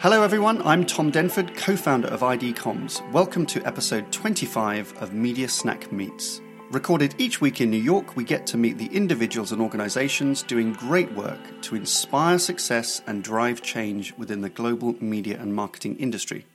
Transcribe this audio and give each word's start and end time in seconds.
Hello, 0.00 0.22
everyone. 0.22 0.62
I'm 0.62 0.86
Tom 0.86 1.12
Denford, 1.12 1.54
co 1.58 1.76
founder 1.76 2.08
of 2.08 2.22
ID 2.22 2.54
Comms. 2.54 3.06
Welcome 3.12 3.44
to 3.44 3.62
episode 3.66 4.10
25 4.10 4.96
of 4.96 5.12
Media 5.12 5.46
Snack 5.46 5.92
Meets. 5.92 6.40
Recorded 6.70 7.14
each 7.18 7.42
week 7.42 7.60
in 7.60 7.70
New 7.70 7.76
York, 7.76 8.16
we 8.16 8.24
get 8.24 8.46
to 8.46 8.56
meet 8.56 8.78
the 8.78 8.86
individuals 8.86 9.52
and 9.52 9.60
organizations 9.60 10.42
doing 10.42 10.72
great 10.72 11.12
work 11.12 11.38
to 11.60 11.74
inspire 11.74 12.38
success 12.38 13.02
and 13.06 13.22
drive 13.22 13.60
change 13.60 14.14
within 14.16 14.40
the 14.40 14.48
global 14.48 14.96
media 15.04 15.38
and 15.38 15.54
marketing 15.54 15.98
industry. 15.98 16.46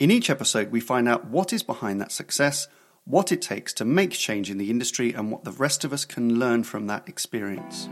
In 0.00 0.10
each 0.10 0.28
episode, 0.28 0.72
we 0.72 0.80
find 0.80 1.08
out 1.08 1.26
what 1.26 1.52
is 1.52 1.62
behind 1.62 2.00
that 2.00 2.10
success, 2.10 2.66
what 3.04 3.30
it 3.30 3.40
takes 3.40 3.72
to 3.74 3.84
make 3.84 4.10
change 4.10 4.50
in 4.50 4.58
the 4.58 4.68
industry, 4.68 5.12
and 5.12 5.30
what 5.30 5.44
the 5.44 5.52
rest 5.52 5.84
of 5.84 5.92
us 5.92 6.04
can 6.04 6.40
learn 6.40 6.64
from 6.64 6.88
that 6.88 7.08
experience. 7.08 7.88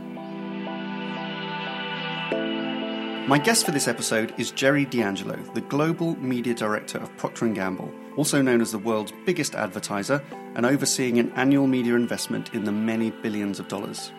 My 3.29 3.37
guest 3.37 3.63
for 3.63 3.69
this 3.69 3.87
episode 3.87 4.33
is 4.39 4.49
Jerry 4.49 4.85
D'Angelo, 4.85 5.35
the 5.53 5.61
Global 5.61 6.15
Media 6.15 6.55
Director 6.55 6.97
of 6.97 7.15
Procter 7.15 7.47
& 7.47 7.53
Gamble, 7.53 7.93
also 8.17 8.41
known 8.41 8.59
as 8.59 8.71
the 8.71 8.79
world's 8.79 9.13
biggest 9.23 9.53
advertiser 9.53 10.23
and 10.55 10.65
overseeing 10.65 11.19
an 11.19 11.31
annual 11.33 11.67
media 11.67 11.93
investment 11.93 12.55
in 12.55 12.63
the 12.63 12.71
many 12.71 13.11
billions 13.11 13.59
of 13.59 13.67
dollars. 13.67 14.11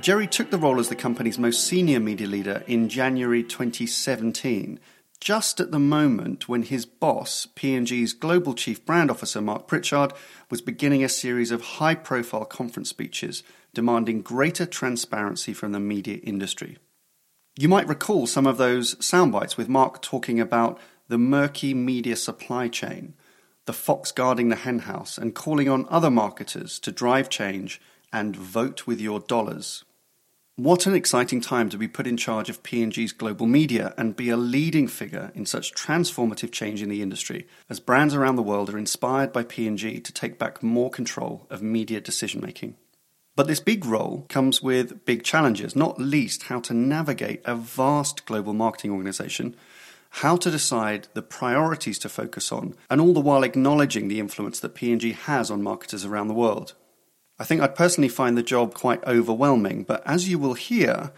Jerry 0.00 0.26
took 0.26 0.50
the 0.50 0.58
role 0.58 0.78
as 0.78 0.90
the 0.90 0.94
company's 0.94 1.38
most 1.38 1.64
senior 1.64 1.98
media 1.98 2.26
leader 2.26 2.62
in 2.66 2.90
January 2.90 3.42
2017, 3.42 4.78
just 5.18 5.58
at 5.58 5.70
the 5.70 5.78
moment 5.78 6.46
when 6.46 6.64
his 6.64 6.84
boss, 6.84 7.46
P&G's 7.54 8.12
global 8.12 8.52
chief 8.52 8.84
brand 8.84 9.10
officer 9.10 9.40
Marc 9.40 9.66
Pritchard, 9.66 10.12
was 10.50 10.60
beginning 10.60 11.02
a 11.02 11.08
series 11.08 11.52
of 11.52 11.62
high-profile 11.62 12.44
conference 12.44 12.90
speeches 12.90 13.42
demanding 13.72 14.20
greater 14.20 14.66
transparency 14.66 15.54
from 15.54 15.72
the 15.72 15.80
media 15.80 16.16
industry. 16.16 16.76
You 17.54 17.68
might 17.68 17.86
recall 17.86 18.26
some 18.26 18.46
of 18.46 18.56
those 18.56 18.94
soundbites 18.94 19.58
with 19.58 19.68
Mark 19.68 20.00
talking 20.00 20.40
about 20.40 20.80
the 21.08 21.18
murky 21.18 21.74
media 21.74 22.16
supply 22.16 22.68
chain, 22.68 23.12
the 23.66 23.74
fox 23.74 24.10
guarding 24.10 24.48
the 24.48 24.56
henhouse, 24.56 25.18
and 25.18 25.34
calling 25.34 25.68
on 25.68 25.86
other 25.90 26.10
marketers 26.10 26.78
to 26.78 26.90
drive 26.90 27.28
change 27.28 27.78
and 28.10 28.34
vote 28.34 28.86
with 28.86 29.02
your 29.02 29.20
dollars. 29.20 29.84
What 30.56 30.86
an 30.86 30.94
exciting 30.94 31.42
time 31.42 31.68
to 31.68 31.76
be 31.76 31.88
put 31.88 32.06
in 32.06 32.16
charge 32.16 32.48
of 32.48 32.62
P&G's 32.62 33.12
global 33.12 33.46
media 33.46 33.92
and 33.98 34.16
be 34.16 34.30
a 34.30 34.36
leading 34.36 34.88
figure 34.88 35.30
in 35.34 35.44
such 35.44 35.74
transformative 35.74 36.52
change 36.52 36.82
in 36.82 36.88
the 36.88 37.02
industry 37.02 37.46
as 37.68 37.80
brands 37.80 38.14
around 38.14 38.36
the 38.36 38.42
world 38.42 38.70
are 38.70 38.78
inspired 38.78 39.30
by 39.30 39.42
P&G 39.42 40.00
to 40.00 40.12
take 40.12 40.38
back 40.38 40.62
more 40.62 40.90
control 40.90 41.46
of 41.50 41.62
media 41.62 42.00
decision 42.00 42.40
making. 42.40 42.76
But 43.34 43.46
this 43.46 43.60
big 43.60 43.86
role 43.86 44.26
comes 44.28 44.62
with 44.62 45.06
big 45.06 45.24
challenges, 45.24 45.74
not 45.74 45.98
least 45.98 46.44
how 46.44 46.60
to 46.60 46.74
navigate 46.74 47.40
a 47.44 47.54
vast 47.54 48.26
global 48.26 48.52
marketing 48.52 48.90
organization, 48.90 49.56
how 50.16 50.36
to 50.36 50.50
decide 50.50 51.08
the 51.14 51.22
priorities 51.22 51.98
to 52.00 52.10
focus 52.10 52.52
on, 52.52 52.74
and 52.90 53.00
all 53.00 53.14
the 53.14 53.20
while 53.20 53.42
acknowledging 53.42 54.08
the 54.08 54.20
influence 54.20 54.60
that 54.60 54.74
P&G 54.74 55.12
has 55.12 55.50
on 55.50 55.62
marketers 55.62 56.04
around 56.04 56.28
the 56.28 56.34
world. 56.34 56.74
I 57.38 57.44
think 57.44 57.62
I'd 57.62 57.74
personally 57.74 58.10
find 58.10 58.36
the 58.36 58.42
job 58.42 58.74
quite 58.74 59.02
overwhelming, 59.04 59.84
but 59.84 60.06
as 60.06 60.28
you 60.28 60.38
will 60.38 60.54
hear, 60.54 61.12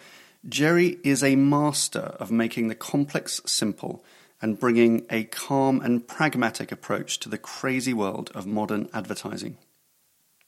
Jerry 0.49 0.99
is 1.03 1.25
a 1.25 1.35
master 1.35 2.15
of 2.21 2.31
making 2.31 2.69
the 2.69 2.77
complex 2.77 3.41
simple 3.45 4.05
and 4.41 4.61
bringing 4.61 5.05
a 5.11 5.25
calm 5.25 5.81
and 5.81 6.07
pragmatic 6.07 6.71
approach 6.71 7.19
to 7.21 7.29
the 7.29 7.39
crazy 7.39 7.93
world 7.93 8.31
of 8.35 8.47
modern 8.47 8.89
advertising. 8.95 9.59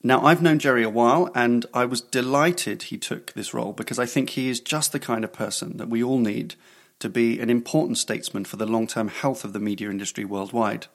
Now, 0.03 0.23
I've 0.23 0.43
known 0.43 0.59
Jerry 0.59 0.83
a 0.83 0.89
while, 0.89 1.31
and 1.33 1.65
I 1.73 1.85
was 1.85 2.01
delighted 2.01 2.83
he 2.83 2.97
took 2.97 3.33
this 3.33 3.53
role 3.53 3.73
because 3.73 3.97
I 3.97 4.05
think 4.05 4.31
he 4.31 4.49
is 4.49 4.59
just 4.59 4.91
the 4.91 4.99
kind 4.99 5.23
of 5.23 5.33
person 5.33 5.77
that 5.77 5.89
we 5.89 6.03
all 6.03 6.19
need 6.19 6.55
to 6.99 7.09
be 7.09 7.39
an 7.39 7.49
important 7.49 7.97
statesman 7.97 8.45
for 8.45 8.57
the 8.57 8.65
long 8.65 8.87
term 8.87 9.07
health 9.07 9.43
of 9.43 9.53
the 9.53 9.59
media 9.59 9.89
industry 9.89 10.23
worldwide. 10.23 10.87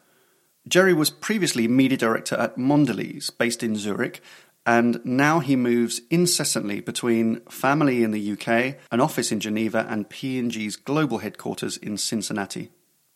Jerry 0.68 0.94
was 0.94 1.10
previously 1.10 1.66
media 1.66 1.98
director 1.98 2.36
at 2.36 2.56
Mondelez, 2.56 3.36
based 3.36 3.64
in 3.64 3.74
Zurich, 3.74 4.20
and 4.64 5.04
now 5.04 5.40
he 5.40 5.56
moves 5.56 6.02
incessantly 6.08 6.80
between 6.80 7.40
family 7.46 8.04
in 8.04 8.12
the 8.12 8.32
UK, 8.32 8.76
an 8.92 9.00
office 9.00 9.32
in 9.32 9.40
Geneva, 9.40 9.84
and 9.88 10.08
P&G's 10.08 10.76
global 10.76 11.18
headquarters 11.18 11.76
in 11.76 11.98
Cincinnati. 11.98 12.70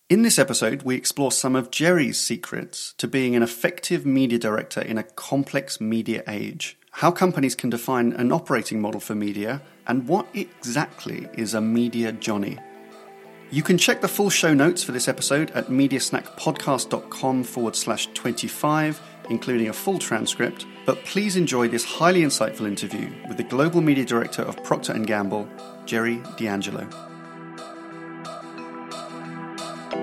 In 0.08 0.22
this 0.22 0.38
episode, 0.38 0.82
we 0.82 0.94
explore 0.94 1.32
some 1.32 1.56
of 1.56 1.72
Jerry's 1.72 2.20
secrets 2.20 2.94
to 2.98 3.08
being 3.08 3.34
an 3.34 3.42
effective 3.42 4.06
media 4.06 4.38
director 4.38 4.80
in 4.80 4.98
a 4.98 5.02
complex 5.02 5.80
media 5.80 6.22
age, 6.28 6.78
how 6.92 7.10
companies 7.10 7.56
can 7.56 7.70
define 7.70 8.12
an 8.12 8.30
operating 8.30 8.80
model 8.80 9.00
for 9.00 9.16
media, 9.16 9.62
and 9.88 10.06
what 10.06 10.28
exactly 10.32 11.28
is 11.32 11.54
a 11.54 11.60
media 11.60 12.12
Johnny. 12.12 12.56
You 13.50 13.64
can 13.64 13.78
check 13.78 14.00
the 14.00 14.06
full 14.06 14.30
show 14.30 14.54
notes 14.54 14.84
for 14.84 14.92
this 14.92 15.08
episode 15.08 15.50
at 15.56 15.70
mediasnackpodcast.com 15.70 17.42
forward 17.42 17.74
slash 17.74 18.06
25, 18.14 19.00
including 19.28 19.70
a 19.70 19.72
full 19.72 19.98
transcript, 19.98 20.66
but 20.84 21.04
please 21.04 21.34
enjoy 21.34 21.66
this 21.66 21.84
highly 21.84 22.22
insightful 22.22 22.68
interview 22.68 23.10
with 23.26 23.38
the 23.38 23.42
Global 23.42 23.80
Media 23.80 24.04
Director 24.04 24.42
of 24.42 24.62
Procter 24.62 24.96
& 24.98 25.04
Gamble, 25.04 25.48
Jerry 25.84 26.22
D'Angelo. 26.36 27.15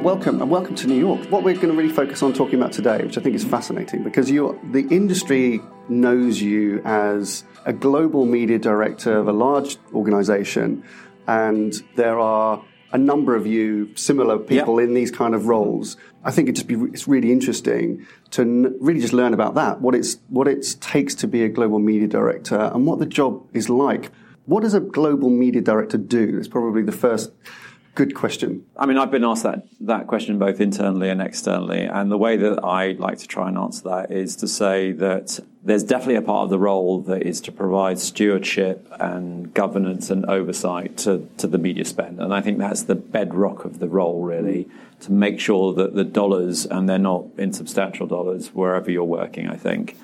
Welcome 0.02 0.42
and 0.42 0.50
welcome 0.50 0.76
to 0.76 0.88
New 0.88 1.00
York. 1.00 1.26
What 1.30 1.44
we're 1.44 1.56
going 1.56 1.70
to 1.70 1.74
really 1.74 1.94
focus 1.94 2.24
on 2.24 2.34
talking 2.34 2.56
about 2.56 2.72
today, 2.72 3.04
which 3.04 3.18
I 3.18 3.22
think 3.22 3.36
is 3.36 3.44
fascinating, 3.44 4.04
because 4.04 4.28
the 4.28 4.88
industry 4.90 5.62
knows 5.90 6.42
you 6.42 6.82
as 6.86 7.44
a 7.66 7.74
global 7.74 8.26
media 8.26 8.60
director 8.60 9.18
of 9.18 9.28
a 9.28 9.34
large 9.34 9.78
organization, 9.94 10.84
and 11.28 11.74
there 11.96 12.20
are 12.20 12.64
a 12.92 12.98
number 12.98 13.36
of 13.36 13.48
you 13.48 13.96
similar 13.96 14.38
people 14.38 14.80
yep. 14.80 14.88
in 14.88 14.94
these 14.94 15.10
kind 15.12 15.34
of 15.34 15.48
roles. 15.48 15.98
I 16.24 16.32
think 16.32 16.48
it'd 16.48 16.56
just 16.56 16.68
be 16.68 16.76
it's 16.94 17.08
really 17.08 17.32
interesting 17.32 18.06
to 18.32 18.42
n- 18.44 18.78
really 18.80 19.02
just 19.02 19.14
learn 19.14 19.34
about 19.34 19.56
that, 19.56 19.82
what 19.82 19.96
it's 19.96 20.20
what 20.30 20.48
it 20.48 20.76
takes 20.80 21.16
to 21.16 21.28
be 21.28 21.44
a 21.44 21.50
global 21.50 21.80
media 21.80 22.08
director, 22.08 22.72
and 22.74 22.86
what 22.86 23.00
the 23.00 23.06
job 23.06 23.46
is 23.54 23.70
like. 23.70 24.12
What 24.46 24.62
does 24.62 24.74
a 24.74 24.82
global 24.82 25.30
media 25.30 25.62
director 25.62 25.98
do? 25.98 26.38
It's 26.38 26.50
probably 26.50 26.84
the 26.84 26.92
first 26.92 27.32
Good 27.96 28.16
question. 28.16 28.66
I 28.76 28.88
mean, 28.88 28.98
I've 28.98 29.12
been 29.12 29.24
asked 29.24 29.44
that, 29.44 29.68
that 29.82 30.08
question 30.08 30.40
both 30.40 30.60
internally 30.60 31.10
and 31.10 31.22
externally. 31.22 31.82
And 31.82 32.10
the 32.10 32.18
way 32.18 32.38
that 32.38 32.64
I 32.64 32.94
like 32.94 33.20
to 33.20 33.28
try 33.28 33.50
and 33.50 33.56
answer 33.56 33.84
that 33.88 34.12
is 34.12 34.36
to 34.38 34.48
say 34.48 34.94
that 34.94 35.40
there's 35.64 35.84
definitely 35.84 36.16
a 36.16 36.24
part 36.24 36.46
of 36.46 36.50
the 36.50 36.58
role 36.58 37.02
that 37.02 37.22
is 37.22 37.40
to 37.42 37.52
provide 37.52 38.00
stewardship 38.00 38.88
and 39.00 39.54
governance 39.54 40.10
and 40.10 40.26
oversight 40.26 40.98
to, 41.00 41.30
to 41.38 41.46
the 41.46 41.60
media 41.60 41.86
spend. 41.86 42.20
And 42.20 42.34
I 42.34 42.42
think 42.42 42.58
that's 42.58 42.82
the 42.82 42.96
bedrock 42.96 43.64
of 43.64 43.78
the 43.78 43.88
role, 43.88 44.24
really, 44.24 44.68
to 45.02 45.12
make 45.12 45.40
sure 45.40 45.72
that 45.76 45.94
the 45.94 46.04
dollars, 46.04 46.66
and 46.66 46.90
they're 46.90 46.98
not 46.98 47.26
insubstantial 47.38 48.08
dollars 48.08 48.56
wherever 48.56 48.90
you're 48.90 49.04
working, 49.04 49.48
I 49.48 49.56
think, 49.56 49.98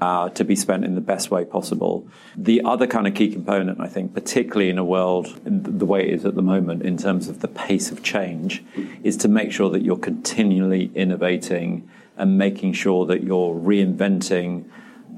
uh, 0.00 0.28
to 0.30 0.44
be 0.44 0.54
spent 0.54 0.84
in 0.84 0.94
the 0.94 1.00
best 1.00 1.30
way 1.30 1.44
possible. 1.44 2.06
The 2.36 2.62
other 2.64 2.86
kind 2.86 3.06
of 3.06 3.14
key 3.14 3.32
component, 3.32 3.80
I 3.80 3.88
think, 3.88 4.14
particularly 4.14 4.68
in 4.68 4.78
a 4.78 4.84
world 4.84 5.40
the 5.44 5.86
way 5.86 6.02
it 6.02 6.14
is 6.14 6.24
at 6.24 6.34
the 6.34 6.42
moment 6.42 6.82
in 6.82 6.96
terms 6.96 7.28
of 7.28 7.40
the 7.40 7.48
pace 7.48 7.90
of 7.90 8.02
change, 8.02 8.62
is 9.02 9.16
to 9.18 9.28
make 9.28 9.52
sure 9.52 9.70
that 9.70 9.82
you're 9.82 9.96
continually 9.96 10.90
innovating 10.94 11.88
and 12.16 12.36
making 12.36 12.72
sure 12.72 13.06
that 13.06 13.22
you're 13.22 13.54
reinventing 13.54 14.64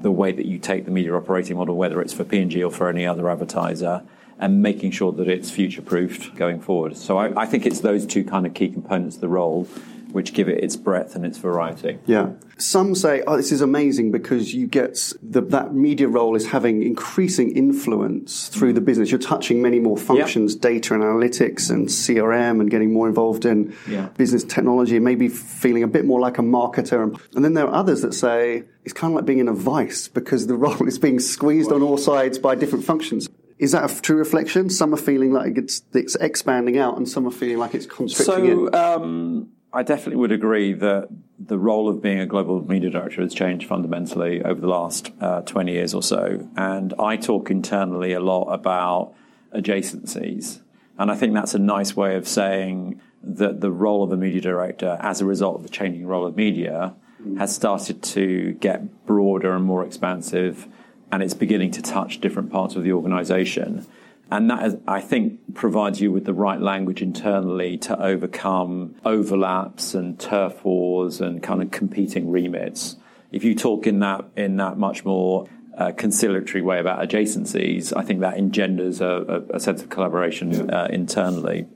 the 0.01 0.11
way 0.11 0.31
that 0.31 0.45
you 0.45 0.57
take 0.57 0.85
the 0.85 0.91
media 0.91 1.13
operating 1.13 1.57
model, 1.57 1.75
whether 1.75 2.01
it's 2.01 2.13
for 2.13 2.23
P&G 2.23 2.63
or 2.63 2.71
for 2.71 2.87
any 2.89 3.05
other 3.05 3.29
advertiser, 3.29 4.01
and 4.37 4.61
making 4.61 4.91
sure 4.91 5.11
that 5.11 5.27
it's 5.27 5.51
future 5.51 5.81
proofed 5.81 6.35
going 6.35 6.61
forward. 6.61 6.95
So 6.95 7.17
I, 7.17 7.41
I 7.41 7.45
think 7.45 7.65
it's 7.65 7.81
those 7.81 8.05
two 8.05 8.23
kind 8.23 8.45
of 8.45 8.53
key 8.53 8.69
components 8.69 9.15
of 9.15 9.21
the 9.21 9.27
role 9.27 9.67
which 10.11 10.33
give 10.33 10.49
it 10.49 10.63
its 10.63 10.75
breadth 10.75 11.15
and 11.15 11.25
its 11.25 11.37
variety. 11.37 11.99
Yeah. 12.05 12.31
Some 12.57 12.95
say, 12.95 13.23
oh, 13.25 13.37
this 13.37 13.51
is 13.51 13.61
amazing 13.61 14.11
because 14.11 14.53
you 14.53 14.67
get 14.67 15.13
the, 15.21 15.41
that 15.41 15.73
media 15.73 16.07
role 16.07 16.35
is 16.35 16.47
having 16.47 16.83
increasing 16.83 17.55
influence 17.55 18.49
through 18.49 18.73
the 18.73 18.81
business. 18.81 19.11
You're 19.11 19.19
touching 19.19 19.61
many 19.61 19.79
more 19.79 19.97
functions, 19.97 20.53
yep. 20.53 20.61
data 20.61 20.93
and 20.93 21.03
analytics 21.03 21.69
and 21.69 21.87
CRM 21.87 22.59
and 22.59 22.69
getting 22.69 22.91
more 22.91 23.07
involved 23.07 23.45
in 23.45 23.75
yeah. 23.87 24.09
business 24.17 24.43
technology, 24.43 24.95
and 24.97 25.05
maybe 25.05 25.29
feeling 25.29 25.83
a 25.83 25.87
bit 25.87 26.05
more 26.05 26.19
like 26.19 26.37
a 26.37 26.41
marketer. 26.41 27.17
And 27.35 27.45
then 27.45 27.53
there 27.53 27.67
are 27.67 27.73
others 27.73 28.01
that 28.01 28.13
say 28.13 28.63
it's 28.83 28.93
kind 28.93 29.13
of 29.13 29.17
like 29.17 29.25
being 29.25 29.39
in 29.39 29.47
a 29.47 29.53
vice 29.53 30.07
because 30.07 30.47
the 30.47 30.55
role 30.55 30.87
is 30.87 30.99
being 30.99 31.19
squeezed 31.19 31.71
on 31.71 31.81
all 31.81 31.97
sides 31.97 32.37
by 32.37 32.55
different 32.55 32.83
functions. 32.83 33.29
Is 33.57 33.73
that 33.73 33.91
a 33.91 34.01
true 34.01 34.15
reflection? 34.15 34.69
Some 34.69 34.93
are 34.93 34.97
feeling 34.97 35.33
like 35.33 35.57
it's, 35.57 35.81
it's 35.93 36.15
expanding 36.15 36.77
out, 36.77 36.97
and 36.97 37.07
some 37.07 37.27
are 37.27 37.31
feeling 37.31 37.57
like 37.57 37.75
it's 37.75 37.85
constricting 37.85 38.69
so, 38.71 38.73
um, 38.73 39.49
I 39.71 39.83
definitely 39.83 40.15
would 40.15 40.31
agree 40.31 40.73
that 40.73 41.09
the 41.37 41.59
role 41.59 41.87
of 41.87 42.01
being 42.01 42.19
a 42.19 42.25
global 42.25 42.67
media 42.67 42.89
director 42.89 43.21
has 43.21 43.33
changed 43.33 43.67
fundamentally 43.67 44.41
over 44.43 44.59
the 44.59 44.67
last 44.67 45.11
uh, 45.21 45.41
20 45.41 45.71
years 45.71 45.93
or 45.93 46.01
so. 46.01 46.49
And 46.57 46.93
I 46.97 47.17
talk 47.17 47.51
internally 47.51 48.13
a 48.13 48.19
lot 48.19 48.51
about 48.51 49.13
adjacencies. 49.53 50.61
And 50.97 51.11
I 51.11 51.15
think 51.15 51.33
that's 51.33 51.53
a 51.53 51.59
nice 51.59 51.95
way 51.95 52.15
of 52.15 52.27
saying 52.27 52.99
that 53.21 53.61
the 53.61 53.71
role 53.71 54.03
of 54.03 54.11
a 54.11 54.17
media 54.17 54.41
director, 54.41 54.97
as 55.01 55.21
a 55.21 55.25
result 55.25 55.57
of 55.57 55.63
the 55.63 55.69
changing 55.69 56.07
role 56.07 56.25
of 56.25 56.35
media, 56.35 56.95
has 57.37 57.53
started 57.53 58.01
to 58.01 58.53
get 58.53 59.05
broader 59.05 59.53
and 59.53 59.65
more 59.65 59.85
expansive, 59.85 60.67
and 61.11 61.21
it's 61.21 61.33
beginning 61.33 61.71
to 61.71 61.81
touch 61.81 62.21
different 62.21 62.51
parts 62.51 62.75
of 62.75 62.83
the 62.83 62.93
organization. 62.93 63.85
And 64.31 64.49
that, 64.49 64.65
is, 64.65 64.75
I 64.87 65.01
think, 65.01 65.55
provides 65.55 65.99
you 65.99 66.11
with 66.11 66.25
the 66.25 66.33
right 66.33 66.61
language 66.61 67.01
internally 67.01 67.77
to 67.79 67.99
overcome 67.99 68.95
overlaps 69.03 69.95
and 69.95 70.19
turf 70.19 70.63
wars 70.63 71.19
and 71.19 71.41
kind 71.41 71.63
of 71.63 71.71
competing 71.71 72.29
remits. 72.29 72.95
If 73.31 73.43
you 73.43 73.55
talk 73.55 73.87
in 73.87 73.99
that 73.99 74.25
in 74.35 74.57
that 74.57 74.77
much 74.77 75.03
more 75.05 75.47
uh, 75.77 75.91
conciliatory 75.91 76.61
way 76.61 76.79
about 76.79 77.07
adjacencies, 77.07 77.95
I 77.95 78.03
think 78.03 78.19
that 78.21 78.37
engenders 78.37 79.01
a, 79.01 79.45
a, 79.51 79.55
a 79.55 79.59
sense 79.59 79.81
of 79.81 79.89
collaboration 79.89 80.51
yeah. 80.51 80.63
uh, 80.63 80.87
internally. 80.87 81.67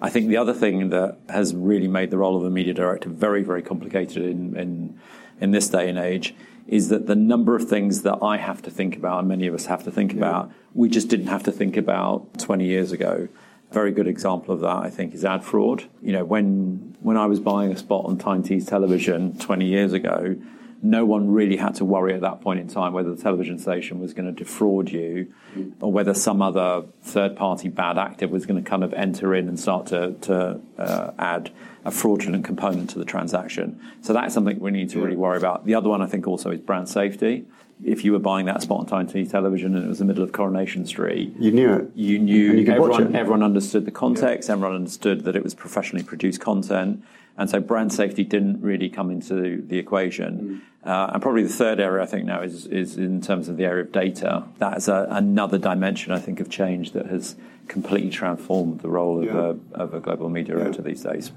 I 0.00 0.10
think 0.10 0.28
the 0.28 0.38
other 0.38 0.54
thing 0.54 0.90
that 0.90 1.18
has 1.28 1.54
really 1.54 1.86
made 1.86 2.10
the 2.10 2.18
role 2.18 2.36
of 2.36 2.44
a 2.44 2.50
media 2.50 2.74
director 2.74 3.08
very, 3.08 3.44
very 3.44 3.62
complicated 3.62 4.24
in, 4.24 4.56
in, 4.56 5.00
in 5.40 5.52
this 5.52 5.68
day 5.68 5.88
and 5.88 5.98
age 5.98 6.34
is 6.66 6.88
that 6.88 7.06
the 7.06 7.16
number 7.16 7.54
of 7.54 7.68
things 7.68 8.02
that 8.02 8.18
I 8.22 8.36
have 8.36 8.62
to 8.62 8.70
think 8.70 8.96
about, 8.96 9.20
and 9.20 9.28
many 9.28 9.46
of 9.46 9.54
us 9.54 9.66
have 9.66 9.84
to 9.84 9.90
think 9.90 10.12
yeah. 10.12 10.18
about, 10.18 10.52
we 10.74 10.88
just 10.88 11.08
didn't 11.08 11.26
have 11.26 11.42
to 11.44 11.52
think 11.52 11.76
about 11.76 12.38
20 12.38 12.64
years 12.66 12.92
ago. 12.92 13.28
A 13.70 13.74
very 13.74 13.90
good 13.90 14.06
example 14.06 14.54
of 14.54 14.60
that, 14.60 14.76
I 14.76 14.90
think, 14.90 15.14
is 15.14 15.24
ad 15.24 15.44
fraud. 15.44 15.84
You 16.02 16.12
know, 16.12 16.24
when 16.24 16.96
when 17.00 17.16
I 17.16 17.26
was 17.26 17.40
buying 17.40 17.72
a 17.72 17.76
spot 17.76 18.04
on 18.04 18.18
Tyne 18.18 18.42
Tees 18.42 18.66
television 18.66 19.36
20 19.38 19.66
years 19.66 19.92
ago, 19.92 20.36
no 20.82 21.06
one 21.06 21.30
really 21.30 21.56
had 21.56 21.76
to 21.76 21.84
worry 21.84 22.12
at 22.12 22.20
that 22.20 22.40
point 22.40 22.58
in 22.58 22.66
time 22.66 22.92
whether 22.92 23.14
the 23.14 23.22
television 23.22 23.56
station 23.56 24.00
was 24.00 24.12
going 24.12 24.26
to 24.26 24.32
defraud 24.32 24.90
you 24.90 25.32
or 25.80 25.92
whether 25.92 26.12
some 26.12 26.42
other 26.42 26.82
third 27.02 27.36
party 27.36 27.68
bad 27.68 27.96
actor 27.96 28.26
was 28.26 28.46
going 28.46 28.62
to 28.62 28.68
kind 28.68 28.82
of 28.82 28.92
enter 28.94 29.32
in 29.32 29.48
and 29.48 29.58
start 29.58 29.86
to, 29.86 30.12
to 30.20 30.60
uh, 30.78 31.12
add 31.20 31.52
a 31.84 31.90
fraudulent 31.90 32.44
component 32.44 32.90
to 32.90 32.98
the 32.98 33.04
transaction. 33.04 33.80
So 34.02 34.12
that's 34.12 34.34
something 34.34 34.58
we 34.58 34.72
need 34.72 34.90
to 34.90 35.00
really 35.00 35.16
worry 35.16 35.36
about. 35.36 35.66
The 35.66 35.74
other 35.76 35.88
one 35.88 36.02
I 36.02 36.06
think 36.06 36.26
also 36.26 36.50
is 36.50 36.60
brand 36.60 36.88
safety. 36.88 37.44
If 37.84 38.04
you 38.04 38.12
were 38.12 38.20
buying 38.20 38.46
that 38.46 38.62
spot 38.62 38.92
on 38.92 39.06
Tees 39.06 39.30
television 39.30 39.74
and 39.74 39.84
it 39.84 39.88
was 39.88 39.98
the 39.98 40.04
middle 40.04 40.22
of 40.22 40.32
Coronation 40.32 40.86
Street, 40.86 41.34
you 41.38 41.50
knew 41.50 41.72
it. 41.74 41.90
You 41.94 42.18
knew 42.18 42.52
you 42.52 42.72
everyone, 42.72 43.14
everyone 43.16 43.42
understood 43.42 43.84
the 43.84 43.90
context, 43.90 44.48
yeah. 44.48 44.54
everyone 44.54 44.76
understood 44.76 45.24
that 45.24 45.34
it 45.34 45.42
was 45.42 45.54
professionally 45.54 46.04
produced 46.04 46.40
content. 46.40 47.04
And 47.36 47.48
so 47.48 47.60
brand 47.60 47.92
safety 47.92 48.24
didn't 48.24 48.60
really 48.60 48.88
come 48.88 49.10
into 49.10 49.62
the 49.62 49.78
equation. 49.78 50.62
Mm. 50.84 50.88
Uh, 50.88 51.12
and 51.12 51.22
probably 51.22 51.44
the 51.44 51.48
third 51.48 51.78
area 51.80 52.02
I 52.02 52.06
think 52.06 52.26
now 52.26 52.42
is, 52.42 52.66
is 52.66 52.96
in 52.96 53.20
terms 53.20 53.48
of 53.48 53.56
the 53.56 53.64
area 53.64 53.84
of 53.84 53.92
data. 53.92 54.44
That 54.58 54.76
is 54.76 54.88
a, 54.88 55.06
another 55.10 55.56
dimension 55.56 56.12
I 56.12 56.18
think 56.18 56.40
of 56.40 56.50
change 56.50 56.92
that 56.92 57.06
has 57.06 57.36
completely 57.68 58.10
transformed 58.10 58.80
the 58.80 58.88
role 58.88 59.24
yeah. 59.24 59.30
of, 59.30 59.60
a, 59.72 59.76
of, 59.76 59.94
a, 59.94 60.00
global 60.00 60.28
media 60.28 60.56
yeah. 60.56 60.64
editor 60.64 60.82
these 60.82 61.02
days. 61.02 61.32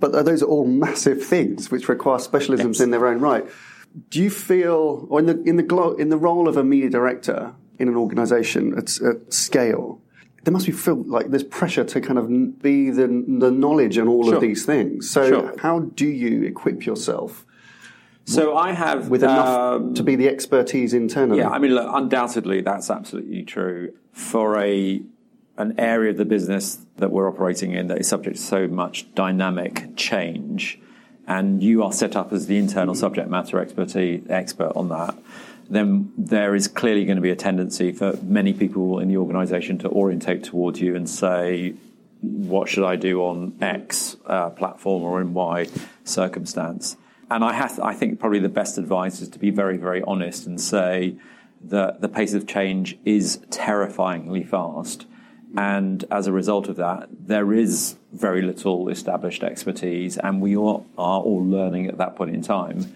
But 0.00 0.12
those 0.24 0.42
are 0.42 0.46
all 0.46 0.66
massive 0.66 1.24
things 1.24 1.70
which 1.70 1.88
require 1.88 2.18
specialisms 2.18 2.74
yes. 2.74 2.80
in 2.80 2.90
their 2.90 3.06
own 3.06 3.20
right. 3.20 3.46
Do 4.10 4.22
you 4.22 4.30
feel, 4.30 5.06
or 5.08 5.20
in 5.20 5.26
the 5.26 5.42
in 5.44 5.56
the 5.56 5.62
glo- 5.62 5.94
in 5.94 6.10
the 6.10 6.18
role 6.18 6.48
of 6.48 6.56
a 6.58 6.64
media 6.64 6.90
director 6.90 7.54
in 7.78 7.88
an 7.88 7.96
organisation 7.96 8.76
at, 8.76 9.00
at 9.00 9.32
scale, 9.32 10.02
there 10.46 10.52
must 10.52 10.66
be 10.66 10.70
feel 10.70 11.02
like 11.02 11.26
there's 11.30 11.42
pressure 11.42 11.82
to 11.82 12.00
kind 12.00 12.20
of 12.20 12.62
be 12.62 12.90
the, 12.90 13.08
the 13.08 13.50
knowledge 13.50 13.98
and 13.98 14.08
all 14.08 14.26
sure. 14.26 14.36
of 14.36 14.40
these 14.40 14.64
things. 14.64 15.10
So 15.10 15.28
sure. 15.28 15.54
how 15.58 15.80
do 15.80 16.06
you 16.06 16.44
equip 16.44 16.86
yourself? 16.86 17.44
So 18.26 18.50
with, 18.50 18.56
I 18.56 18.72
have 18.72 19.08
with 19.08 19.24
enough 19.24 19.48
um, 19.48 19.94
to 19.94 20.04
be 20.04 20.14
the 20.14 20.28
expertise 20.28 20.94
internally. 20.94 21.40
Yeah, 21.40 21.48
I 21.48 21.58
mean, 21.58 21.74
look, 21.74 21.90
undoubtedly 21.92 22.60
that's 22.60 22.90
absolutely 22.90 23.42
true 23.42 23.94
for 24.12 24.56
a 24.60 25.02
an 25.58 25.74
area 25.78 26.12
of 26.12 26.16
the 26.16 26.24
business 26.24 26.78
that 26.98 27.10
we're 27.10 27.28
operating 27.28 27.72
in 27.72 27.88
that 27.88 27.98
is 27.98 28.06
subject 28.08 28.36
to 28.36 28.42
so 28.42 28.68
much 28.68 29.12
dynamic 29.16 29.96
change, 29.96 30.78
and 31.26 31.60
you 31.60 31.82
are 31.82 31.92
set 31.92 32.14
up 32.14 32.32
as 32.32 32.46
the 32.46 32.56
internal 32.56 32.94
subject 32.94 33.28
matter 33.28 33.58
expertise 33.58 34.22
expert 34.28 34.70
on 34.76 34.90
that 34.90 35.16
then 35.68 36.12
there 36.16 36.54
is 36.54 36.68
clearly 36.68 37.04
going 37.04 37.16
to 37.16 37.22
be 37.22 37.30
a 37.30 37.36
tendency 37.36 37.92
for 37.92 38.16
many 38.22 38.52
people 38.52 38.98
in 38.98 39.08
the 39.08 39.16
organization 39.16 39.78
to 39.78 39.88
orientate 39.88 40.44
towards 40.44 40.80
you 40.80 40.94
and 40.96 41.08
say, 41.08 41.74
what 42.20 42.68
should 42.68 42.84
I 42.84 42.96
do 42.96 43.22
on 43.22 43.56
X 43.60 44.16
uh, 44.26 44.50
platform 44.50 45.02
or 45.02 45.20
in 45.20 45.34
Y 45.34 45.68
circumstance? 46.04 46.96
And 47.30 47.44
I, 47.44 47.52
have, 47.52 47.80
I 47.80 47.94
think 47.94 48.20
probably 48.20 48.38
the 48.38 48.48
best 48.48 48.78
advice 48.78 49.20
is 49.20 49.28
to 49.30 49.38
be 49.38 49.50
very, 49.50 49.76
very 49.76 50.02
honest 50.02 50.46
and 50.46 50.60
say 50.60 51.16
that 51.64 52.00
the 52.00 52.08
pace 52.08 52.34
of 52.34 52.46
change 52.46 52.98
is 53.04 53.40
terrifyingly 53.50 54.44
fast. 54.44 55.06
And 55.56 56.04
as 56.10 56.26
a 56.26 56.32
result 56.32 56.68
of 56.68 56.76
that, 56.76 57.08
there 57.10 57.52
is 57.52 57.96
very 58.12 58.42
little 58.42 58.88
established 58.88 59.42
expertise, 59.42 60.18
and 60.18 60.40
we 60.40 60.56
all 60.56 60.86
are 60.98 61.20
all 61.20 61.44
learning 61.44 61.86
at 61.86 61.98
that 61.98 62.14
point 62.14 62.34
in 62.34 62.42
time. 62.42 62.94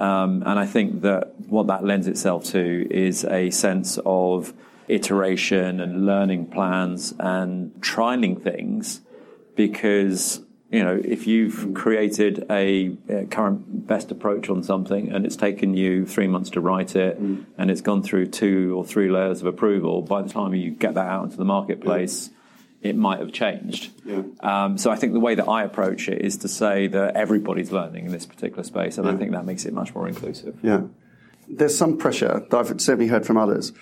Um, 0.00 0.42
and 0.46 0.58
I 0.58 0.66
think 0.66 1.02
that 1.02 1.38
what 1.48 1.66
that 1.66 1.84
lends 1.84 2.08
itself 2.08 2.44
to 2.46 2.86
is 2.90 3.24
a 3.24 3.50
sense 3.50 3.98
of 4.06 4.54
iteration 4.88 5.78
and 5.78 6.06
learning 6.06 6.46
plans 6.46 7.14
and 7.20 7.70
trialing 7.80 8.42
things 8.42 9.02
because 9.54 10.40
you 10.70 10.82
know 10.82 11.00
if 11.04 11.26
you've 11.28 11.74
created 11.74 12.44
a, 12.50 12.96
a, 13.08 13.26
current 13.26 13.86
best 13.86 14.10
approach 14.10 14.48
on 14.48 14.64
something 14.64 15.12
and 15.12 15.24
it's 15.24 15.36
taken 15.36 15.74
you 15.74 16.04
three 16.06 16.26
months 16.26 16.50
to 16.50 16.60
write 16.60 16.96
it 16.96 17.22
mm. 17.22 17.44
and 17.56 17.70
it's 17.70 17.80
gone 17.80 18.02
through 18.02 18.26
two 18.26 18.74
or 18.76 18.84
three 18.84 19.08
layers 19.08 19.40
of 19.40 19.46
approval 19.46 20.02
by 20.02 20.22
the 20.22 20.28
time 20.28 20.54
you 20.54 20.72
get 20.72 20.94
that 20.94 21.06
out 21.06 21.24
into 21.24 21.36
the 21.36 21.44
marketplace 21.44 22.30
it 22.82 22.96
might 22.96 23.20
have 23.20 23.32
changed. 23.32 23.92
Yeah. 24.04 24.22
Um, 24.40 24.78
so 24.78 24.90
I 24.90 24.96
think 24.96 25.12
the 25.12 25.20
way 25.20 25.34
that 25.34 25.46
I 25.46 25.64
approach 25.64 26.08
it 26.08 26.22
is 26.22 26.38
to 26.38 26.48
say 26.48 26.86
that 26.88 27.14
everybody's 27.16 27.72
learning 27.72 28.06
in 28.06 28.12
this 28.12 28.26
particular 28.26 28.62
space, 28.62 28.96
and 28.96 29.06
yeah. 29.06 29.12
I 29.12 29.16
think 29.16 29.32
that 29.32 29.44
makes 29.44 29.64
it 29.64 29.72
much 29.72 29.94
more 29.94 30.08
inclusive. 30.08 30.58
Yeah. 30.62 30.82
There's 31.48 31.76
some 31.76 31.98
pressure 31.98 32.46
that 32.48 32.56
I've 32.56 32.80
certainly 32.80 33.08
heard 33.08 33.26
from 33.26 33.36
others 33.36 33.72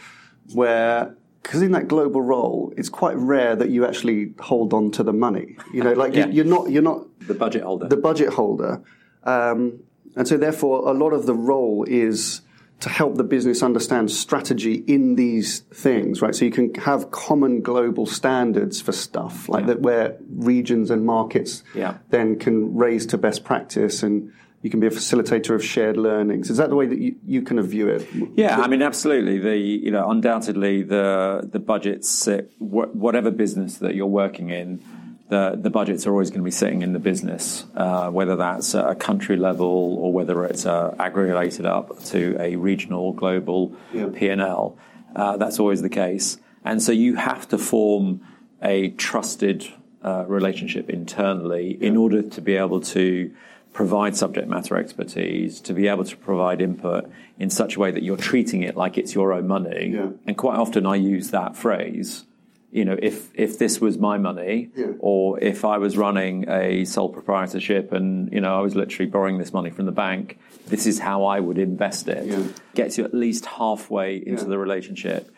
where 0.52 1.14
because 1.42 1.62
in 1.62 1.72
that 1.72 1.88
global 1.88 2.20
role, 2.20 2.74
it's 2.76 2.88
quite 2.88 3.16
rare 3.16 3.56
that 3.56 3.70
you 3.70 3.86
actually 3.86 4.34
hold 4.38 4.74
on 4.74 4.90
to 4.92 5.02
the 5.02 5.12
money. 5.12 5.56
You 5.72 5.82
know, 5.82 5.92
like 5.92 6.14
yeah. 6.14 6.26
you, 6.26 6.42
are 6.42 6.46
not 6.46 6.70
you're 6.70 6.82
not 6.82 7.06
the 7.20 7.34
budget 7.34 7.62
holder. 7.62 7.88
The 7.88 7.96
budget 7.96 8.32
holder, 8.32 8.82
um, 9.24 9.80
and 10.16 10.26
so 10.26 10.36
therefore, 10.36 10.88
a 10.88 10.92
lot 10.92 11.10
of 11.12 11.26
the 11.26 11.34
role 11.34 11.84
is 11.88 12.42
to 12.80 12.88
help 12.88 13.16
the 13.16 13.24
business 13.24 13.62
understand 13.62 14.10
strategy 14.10 14.84
in 14.86 15.16
these 15.16 15.60
things, 15.60 16.22
right? 16.22 16.34
So 16.34 16.44
you 16.44 16.52
can 16.52 16.72
have 16.74 17.10
common 17.10 17.60
global 17.60 18.06
standards 18.06 18.80
for 18.80 18.92
stuff 18.92 19.48
like 19.48 19.62
yeah. 19.62 19.66
that, 19.68 19.80
where 19.80 20.16
regions 20.28 20.90
and 20.90 21.04
markets 21.04 21.64
yeah. 21.74 21.98
then 22.10 22.38
can 22.38 22.76
raise 22.76 23.04
to 23.06 23.18
best 23.18 23.44
practice 23.44 24.02
and 24.02 24.32
you 24.62 24.70
can 24.70 24.80
be 24.80 24.86
a 24.86 24.90
facilitator 24.90 25.54
of 25.54 25.64
shared 25.64 25.96
learnings. 25.96 26.50
Is 26.50 26.56
that 26.56 26.68
the 26.68 26.76
way 26.76 26.86
that 26.86 26.98
you, 26.98 27.16
you 27.24 27.42
kind 27.42 27.60
of 27.60 27.68
view 27.68 27.88
it? 27.88 28.06
Yeah, 28.34 28.58
I 28.58 28.66
mean, 28.66 28.82
absolutely. 28.82 29.38
The 29.38 29.56
you 29.56 29.90
know, 29.90 30.10
undoubtedly, 30.10 30.82
the 30.82 31.48
the 31.50 31.60
budgets 31.60 32.28
whatever 32.58 33.30
business 33.30 33.78
that 33.78 33.94
you're 33.94 34.06
working 34.06 34.50
in 34.50 34.82
the, 35.28 35.58
the 35.60 35.70
budgets 35.70 36.06
are 36.06 36.10
always 36.10 36.30
going 36.30 36.40
to 36.40 36.44
be 36.44 36.50
sitting 36.50 36.82
in 36.82 36.92
the 36.92 36.98
business, 36.98 37.66
uh, 37.76 38.10
whether 38.10 38.36
that's 38.36 38.74
at 38.74 38.88
a 38.88 38.94
country 38.94 39.36
level 39.36 39.96
or 39.98 40.12
whether 40.12 40.44
it's 40.44 40.64
uh, 40.64 40.94
aggregated 40.98 41.66
up 41.66 42.02
to 42.04 42.36
a 42.40 42.56
regional, 42.56 43.12
global 43.12 43.76
yeah. 43.92 44.08
P&L. 44.12 44.78
Uh, 45.14 45.36
that's 45.36 45.58
always 45.58 45.82
the 45.82 45.90
case. 45.90 46.38
And 46.64 46.82
so 46.82 46.92
you 46.92 47.16
have 47.16 47.46
to 47.48 47.58
form 47.58 48.22
a 48.62 48.90
trusted 48.90 49.66
uh, 50.02 50.24
relationship 50.26 50.88
internally 50.88 51.76
yeah. 51.78 51.88
in 51.88 51.96
order 51.96 52.22
to 52.22 52.40
be 52.40 52.56
able 52.56 52.80
to 52.80 53.34
provide 53.72 54.16
subject 54.16 54.48
matter 54.48 54.76
expertise, 54.76 55.60
to 55.60 55.74
be 55.74 55.88
able 55.88 56.04
to 56.04 56.16
provide 56.16 56.62
input 56.62 57.10
in 57.38 57.50
such 57.50 57.76
a 57.76 57.80
way 57.80 57.90
that 57.90 58.02
you're 58.02 58.16
treating 58.16 58.62
it 58.62 58.76
like 58.76 58.96
it's 58.96 59.14
your 59.14 59.32
own 59.32 59.46
money. 59.46 59.90
Yeah. 59.94 60.08
And 60.26 60.36
quite 60.36 60.58
often 60.58 60.86
I 60.86 60.96
use 60.96 61.30
that 61.30 61.54
phrase 61.54 62.24
you 62.70 62.84
know, 62.84 62.96
if 63.00 63.30
if 63.34 63.58
this 63.58 63.80
was 63.80 63.98
my 63.98 64.18
money, 64.18 64.70
yeah. 64.76 64.92
or 64.98 65.40
if 65.40 65.64
I 65.64 65.78
was 65.78 65.96
running 65.96 66.48
a 66.48 66.84
sole 66.84 67.08
proprietorship 67.08 67.92
and 67.92 68.30
you 68.32 68.40
know 68.40 68.56
I 68.56 68.60
was 68.60 68.74
literally 68.74 69.10
borrowing 69.10 69.38
this 69.38 69.52
money 69.52 69.70
from 69.70 69.86
the 69.86 69.92
bank, 69.92 70.38
this 70.66 70.86
is 70.86 70.98
how 70.98 71.24
I 71.24 71.40
would 71.40 71.58
invest 71.58 72.08
it. 72.08 72.26
Yeah. 72.26 72.42
Gets 72.74 72.98
you 72.98 73.04
at 73.04 73.14
least 73.14 73.46
halfway 73.46 74.16
into 74.16 74.42
yeah. 74.42 74.48
the 74.50 74.58
relationship. 74.58 75.34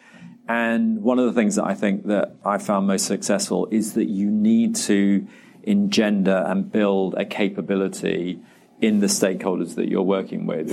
And 0.48 1.02
one 1.02 1.20
of 1.20 1.26
the 1.26 1.32
things 1.32 1.54
that 1.54 1.64
I 1.64 1.74
think 1.74 2.06
that 2.06 2.34
I 2.44 2.58
found 2.58 2.88
most 2.88 3.06
successful 3.06 3.68
is 3.70 3.94
that 3.94 4.08
you 4.08 4.28
need 4.28 4.74
to 4.76 5.26
engender 5.62 6.44
and 6.48 6.70
build 6.72 7.14
a 7.14 7.24
capability 7.24 8.40
in 8.80 8.98
the 8.98 9.06
stakeholders 9.06 9.76
that 9.76 9.88
you're 9.88 10.02
working 10.02 10.46
with. 10.46 10.72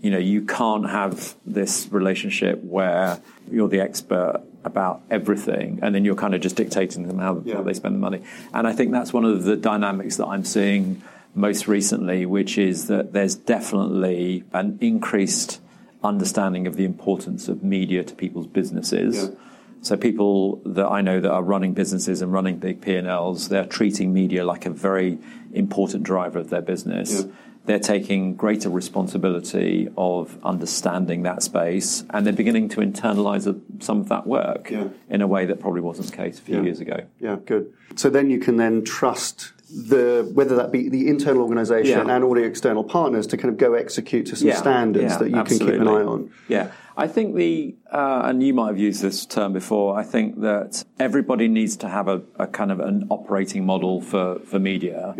You 0.00 0.10
know, 0.10 0.18
you 0.18 0.42
can't 0.42 0.88
have 0.88 1.34
this 1.44 1.88
relationship 1.90 2.62
where 2.64 3.20
you're 3.50 3.68
the 3.68 3.80
expert 3.80 4.40
about 4.64 5.02
everything, 5.10 5.78
and 5.82 5.94
then 5.94 6.04
you're 6.04 6.14
kind 6.14 6.34
of 6.34 6.40
just 6.40 6.56
dictating 6.56 7.02
to 7.02 7.08
them 7.08 7.18
how, 7.18 7.42
yeah. 7.44 7.56
how, 7.56 7.62
they 7.62 7.74
spend 7.74 7.94
the 7.94 7.98
money. 7.98 8.22
And 8.52 8.66
I 8.66 8.72
think 8.72 8.92
that's 8.92 9.12
one 9.12 9.24
of 9.24 9.44
the 9.44 9.56
dynamics 9.56 10.16
that 10.16 10.26
I'm 10.26 10.44
seeing 10.44 11.02
most 11.34 11.68
recently, 11.68 12.26
which 12.26 12.58
is 12.58 12.88
that 12.88 13.12
there's 13.12 13.34
definitely 13.34 14.44
an 14.52 14.78
increased 14.80 15.60
understanding 16.02 16.66
of 16.66 16.76
the 16.76 16.84
importance 16.84 17.48
of 17.48 17.62
media 17.62 18.02
to 18.02 18.14
people's 18.14 18.46
businesses. 18.46 19.24
Yeah. 19.24 19.34
So 19.82 19.96
people 19.96 20.56
that 20.66 20.86
I 20.86 21.00
know 21.00 21.20
that 21.20 21.30
are 21.30 21.42
running 21.42 21.72
businesses 21.72 22.20
and 22.20 22.32
running 22.32 22.58
big 22.58 22.82
P&Ls, 22.82 23.48
they're 23.48 23.64
treating 23.64 24.12
media 24.12 24.44
like 24.44 24.66
a 24.66 24.70
very 24.70 25.18
important 25.52 26.02
driver 26.02 26.38
of 26.38 26.50
their 26.50 26.60
business. 26.60 27.24
Yeah. 27.24 27.32
They're 27.66 27.78
taking 27.78 28.34
greater 28.34 28.68
responsibility 28.70 29.88
of 29.96 30.36
understanding 30.44 31.22
that 31.22 31.42
space 31.42 32.04
and 32.10 32.24
they're 32.26 32.32
beginning 32.32 32.68
to 32.70 32.80
internalize 32.80 33.44
some 33.82 34.00
of 34.00 34.08
that 34.08 34.26
work 34.26 34.70
Yeah. 34.70 34.88
in 35.08 35.20
a 35.20 35.26
way 35.26 35.46
that 35.46 35.60
probably 35.60 35.80
wasn't 35.80 36.10
the 36.10 36.16
case 36.16 36.38
a 36.38 36.42
few 36.42 36.56
Yeah. 36.56 36.62
years 36.62 36.80
ago. 36.80 37.00
Yeah, 37.20 37.36
good. 37.44 37.72
So 37.96 38.08
then 38.10 38.30
you 38.30 38.38
can 38.38 38.56
then 38.56 38.82
trust 38.84 39.52
the 39.70 40.28
whether 40.34 40.56
that 40.56 40.72
be 40.72 40.88
the 40.88 41.06
internal 41.06 41.42
organisation 41.42 42.06
Yeah. 42.08 42.14
and 42.14 42.24
all 42.24 42.34
the 42.34 42.42
external 42.42 42.82
partners 42.82 43.26
to 43.28 43.36
kind 43.36 43.52
of 43.52 43.58
go 43.58 43.74
execute 43.74 44.26
to 44.26 44.36
some 44.36 44.50
standards 44.52 45.18
that 45.18 45.28
you 45.30 45.42
can 45.44 45.58
keep 45.58 45.68
an 45.68 45.86
eye 45.86 46.02
on. 46.02 46.30
Yeah, 46.48 46.68
I 47.00 47.08
think 47.08 47.34
the 47.34 47.74
uh, 47.90 48.20
and 48.26 48.42
you 48.42 48.52
might 48.52 48.66
have 48.66 48.78
used 48.78 49.00
this 49.00 49.24
term 49.24 49.54
before. 49.54 49.98
I 49.98 50.02
think 50.02 50.42
that 50.42 50.84
everybody 50.98 51.48
needs 51.48 51.78
to 51.78 51.88
have 51.88 52.08
a, 52.08 52.20
a 52.38 52.46
kind 52.46 52.70
of 52.70 52.78
an 52.78 53.06
operating 53.08 53.64
model 53.64 54.02
for 54.02 54.38
for 54.40 54.58
media, 54.58 55.14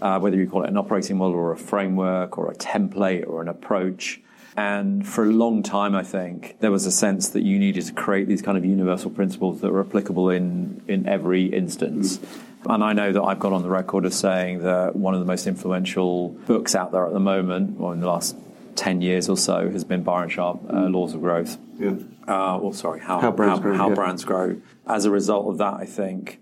uh, 0.00 0.20
whether 0.20 0.36
you 0.36 0.48
call 0.48 0.62
it 0.62 0.68
an 0.68 0.76
operating 0.76 1.16
model 1.16 1.34
or 1.34 1.50
a 1.50 1.56
framework 1.56 2.38
or 2.38 2.48
a 2.48 2.54
template 2.54 3.26
or 3.26 3.42
an 3.42 3.48
approach. 3.48 4.20
And 4.56 5.06
for 5.06 5.24
a 5.24 5.32
long 5.32 5.64
time, 5.64 5.96
I 5.96 6.04
think 6.04 6.60
there 6.60 6.70
was 6.70 6.86
a 6.86 6.92
sense 6.92 7.30
that 7.30 7.42
you 7.42 7.58
needed 7.58 7.84
to 7.86 7.92
create 7.92 8.28
these 8.28 8.40
kind 8.40 8.56
of 8.56 8.64
universal 8.64 9.10
principles 9.10 9.62
that 9.62 9.72
were 9.72 9.84
applicable 9.84 10.30
in 10.30 10.80
in 10.86 11.08
every 11.08 11.46
instance. 11.46 12.20
And 12.68 12.84
I 12.84 12.92
know 12.92 13.10
that 13.12 13.22
I've 13.22 13.40
got 13.40 13.52
on 13.52 13.62
the 13.62 13.68
record 13.68 14.06
as 14.06 14.14
saying 14.14 14.60
that 14.60 14.94
one 14.94 15.14
of 15.14 15.18
the 15.18 15.26
most 15.26 15.48
influential 15.48 16.28
books 16.46 16.76
out 16.76 16.92
there 16.92 17.04
at 17.04 17.12
the 17.12 17.26
moment, 17.34 17.80
or 17.80 17.92
in 17.94 17.98
the 17.98 18.06
last 18.06 18.36
10 18.76 19.00
years 19.00 19.28
or 19.28 19.36
so, 19.36 19.70
has 19.70 19.84
been 19.84 20.02
Byron 20.02 20.28
Sharp, 20.28 20.60
uh, 20.68 20.86
Laws 20.86 21.14
of 21.14 21.20
Growth. 21.20 21.58
Yeah. 21.78 21.90
Uh, 22.26 22.58
well, 22.60 22.72
sorry, 22.72 23.00
How, 23.00 23.20
How 23.20 23.30
Brands 23.30 23.60
Grow, 23.60 23.76
How 23.76 23.88
yeah. 23.88 23.94
Brands 23.94 24.24
Grow. 24.24 24.60
As 24.86 25.04
a 25.04 25.10
result 25.10 25.48
of 25.48 25.58
that, 25.58 25.74
I 25.74 25.84
think, 25.84 26.40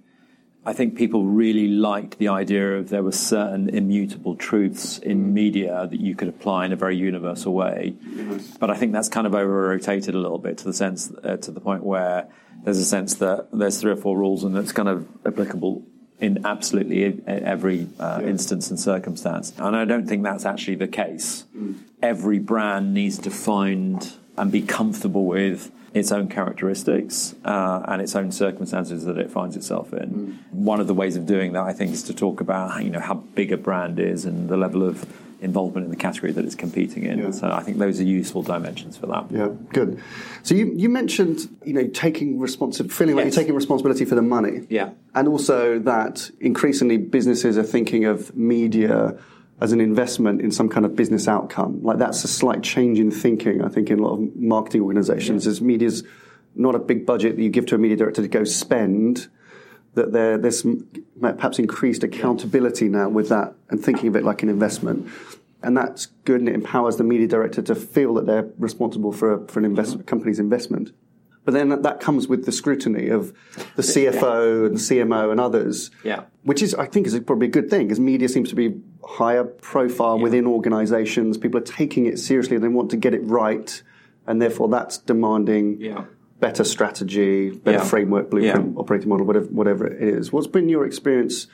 I 0.65 0.73
think 0.73 0.97
people 0.97 1.25
really 1.25 1.69
liked 1.69 2.19
the 2.19 2.29
idea 2.29 2.79
of 2.79 2.89
there 2.89 3.03
were 3.03 3.13
certain 3.13 3.69
immutable 3.69 4.35
truths 4.35 4.99
in 4.99 5.35
media 5.35 5.87
that 5.91 6.01
you 6.01 6.15
could 6.15 6.29
apply 6.29 6.67
in 6.67 6.73
a 6.73 6.77
very 6.77 6.97
universal 6.97 7.53
way. 7.53 7.95
But 8.59 8.71
I 8.71 8.77
think 8.77 8.93
that's 8.93 9.09
kind 9.09 9.27
of 9.27 9.35
over 9.35 9.69
rotated 9.69 10.15
a 10.15 10.19
little 10.19 10.39
bit 10.39 10.59
to 10.59 10.65
the 10.65 10.73
sense, 10.73 11.13
uh, 11.23 11.37
to 11.37 11.51
the 11.51 11.61
point 11.61 11.85
where 11.85 12.29
there's 12.65 12.79
a 12.79 12.85
sense 12.85 13.15
that 13.17 13.49
there's 13.53 13.81
three 13.81 13.93
or 13.93 13.97
four 13.97 14.17
rules 14.17 14.43
and 14.43 14.57
it's 14.57 14.73
kind 14.73 14.89
of 14.89 15.07
applicable 15.27 15.85
in 16.21 16.45
absolutely 16.47 17.23
every 17.27 17.89
uh, 17.99 18.21
instance 18.25 18.71
and 18.71 18.79
circumstance. 18.79 19.53
And 19.59 19.77
I 19.77 19.85
don't 19.85 20.07
think 20.07 20.23
that's 20.23 20.45
actually 20.45 20.77
the 20.77 20.89
case. 20.89 21.45
Every 22.03 22.39
brand 22.39 22.95
needs 22.95 23.19
to 23.19 23.31
find 23.31 24.13
and 24.37 24.51
be 24.51 24.63
comfortable 24.63 25.27
with 25.27 25.71
its 25.93 26.11
own 26.11 26.29
characteristics 26.29 27.35
uh, 27.45 27.83
and 27.87 28.03
its 28.03 28.17
own 28.17 28.33
circumstances 28.33 29.05
that 29.05 29.17
it 29.17 29.31
finds 29.31 29.57
itself 29.57 29.93
in. 29.93 30.41
One 30.51 30.81
of 30.81 30.89
the 30.89 30.95
ways 30.95 31.17
of 31.17 31.25
doing 31.25 31.53
that, 31.53 31.63
I 31.63 31.73
think, 31.73 31.93
is 31.93 32.03
to 32.05 32.15
talk 32.15 32.41
about 32.41 32.83
you 32.83 32.91
know 32.91 33.01
how 33.01 33.15
big 33.15 33.53
a 33.53 33.57
brand 33.57 33.99
is 33.99 34.25
and 34.25 34.49
the 34.49 34.57
level 34.57 34.83
of 34.83 35.07
involvement 35.45 35.85
in 35.85 35.91
the 35.91 35.97
category 35.97 36.33
that 36.33 36.45
it's 36.45 36.55
competing 36.55 37.05
in. 37.05 37.19
Yeah. 37.19 37.31
So 37.31 37.51
I 37.51 37.63
think 37.63 37.79
those 37.79 38.01
are 38.01 38.05
useful 38.05 38.43
dimensions 38.43 38.97
for 38.97 39.07
that. 39.07 39.27
Yeah, 39.31 39.49
good. 39.73 40.03
So 40.43 40.55
you, 40.55 40.73
you 40.75 40.89
mentioned 40.89 41.49
you 41.65 41.75
know 41.75 41.87
taking 41.89 42.39
responsi- 42.39 42.91
feeling 42.91 43.17
like 43.17 43.27
you're 43.27 43.33
taking 43.33 43.55
responsibility 43.55 44.05
for 44.05 44.15
the 44.15 44.23
money. 44.23 44.67
Yeah. 44.69 44.91
and 45.15 45.29
also 45.29 45.79
that 45.81 46.31
increasingly 46.41 46.97
businesses 46.97 47.57
are 47.57 47.63
thinking 47.63 48.05
of 48.05 48.35
media 48.37 49.17
as 49.61 49.73
an 49.73 49.81
investment 49.81 50.41
in 50.41 50.51
some 50.51 50.69
kind 50.69 50.85
of 50.85 50.97
business 50.97 51.29
outcome. 51.29 51.83
Like 51.83 51.99
that's 51.99 52.25
a 52.25 52.29
slight 52.29 52.63
change 52.63 52.99
in 52.99 53.11
thinking. 53.11 53.63
I 53.63 53.69
think 53.69 53.91
in 53.91 54.01
a 54.01 54.03
lot 54.03 54.15
of 54.15 54.37
marketing 54.37 54.83
organisations, 54.83 55.47
as 55.47 55.61
media's 55.61 56.03
not 56.57 56.75
a 56.75 56.79
big 56.79 57.07
budget 57.07 57.37
that 57.37 57.43
you 57.43 57.51
give 57.51 57.67
to 57.67 57.75
a 57.75 57.79
media 57.79 57.97
director 57.97 58.23
to 58.23 58.29
go 58.29 58.45
spend. 58.45 59.29
That 59.95 60.13
there, 60.13 60.37
there's 60.39 60.67
perhaps 61.21 61.59
increased 61.59 62.03
accountability 62.03 62.89
now 62.89 63.09
with 63.09 63.29
that 63.29 63.55
and 63.71 63.83
thinking 63.83 64.09
of 64.09 64.17
it 64.17 64.25
like 64.25 64.43
an 64.43 64.49
investment. 64.49 65.09
And 65.63 65.77
that's 65.77 66.07
good 66.25 66.41
and 66.41 66.49
it 66.49 66.55
empowers 66.55 66.97
the 66.97 67.05
media 67.05 67.27
director 67.27 67.63
to 67.63 67.75
feel 67.75 68.15
that 68.15 68.27
they're 68.27 68.51
responsible 68.59 69.13
for, 69.13 69.33
a, 69.33 69.49
for 69.49 69.61
an 69.61 69.65
investment, 69.65 70.07
company's 70.07 70.39
investment. 70.39 70.93
But 71.45 71.53
then 71.53 71.69
that, 71.69 72.01
comes 72.01 72.27
with 72.27 72.47
the 72.47 72.53
scrutiny 72.53 73.09
of 73.09 73.35
the 73.77 73.83
CFO 73.83 74.67
and 74.67 74.77
CMO 74.77 75.31
and 75.31 75.39
others. 75.39 75.91
Yeah. 76.03 76.25
Which 76.43 76.63
is, 76.63 76.75
I 76.75 76.87
think, 76.87 77.07
is 77.07 77.19
probably 77.21 77.49
a 77.49 77.51
good 77.51 77.69
thing 77.69 77.87
because 77.87 78.01
media 78.01 78.29
seems 78.29 78.49
to 78.49 78.55
be 78.55 78.81
higher 79.07 79.45
profile 79.45 80.19
within 80.19 80.47
organizations. 80.47 81.37
People 81.37 81.61
are 81.61 81.65
taking 81.65 82.07
it 82.07 82.19
seriously. 82.19 82.57
They 82.59 82.69
want 82.69 82.91
to 82.91 82.97
get 82.97 83.13
it 83.15 83.23
right. 83.25 83.83
And 84.27 84.41
therefore 84.41 84.69
that's 84.69 84.99
demanding 84.99 85.81
Yeah. 85.81 86.05
Better 86.41 86.65
strategy, 86.65 87.51
better 87.51 87.79
Yeah. 87.79 87.85
framework, 87.85 88.31
blueprint, 88.31 88.73
Yeah. 88.75 88.81
operating 88.81 89.09
model, 89.09 89.27
whatever, 89.27 89.47
whatever 89.47 89.87
it 89.87 90.03
is. 90.03 90.33
What's 90.33 90.47
been 90.47 90.69
your 90.69 90.85
experience 90.85 91.47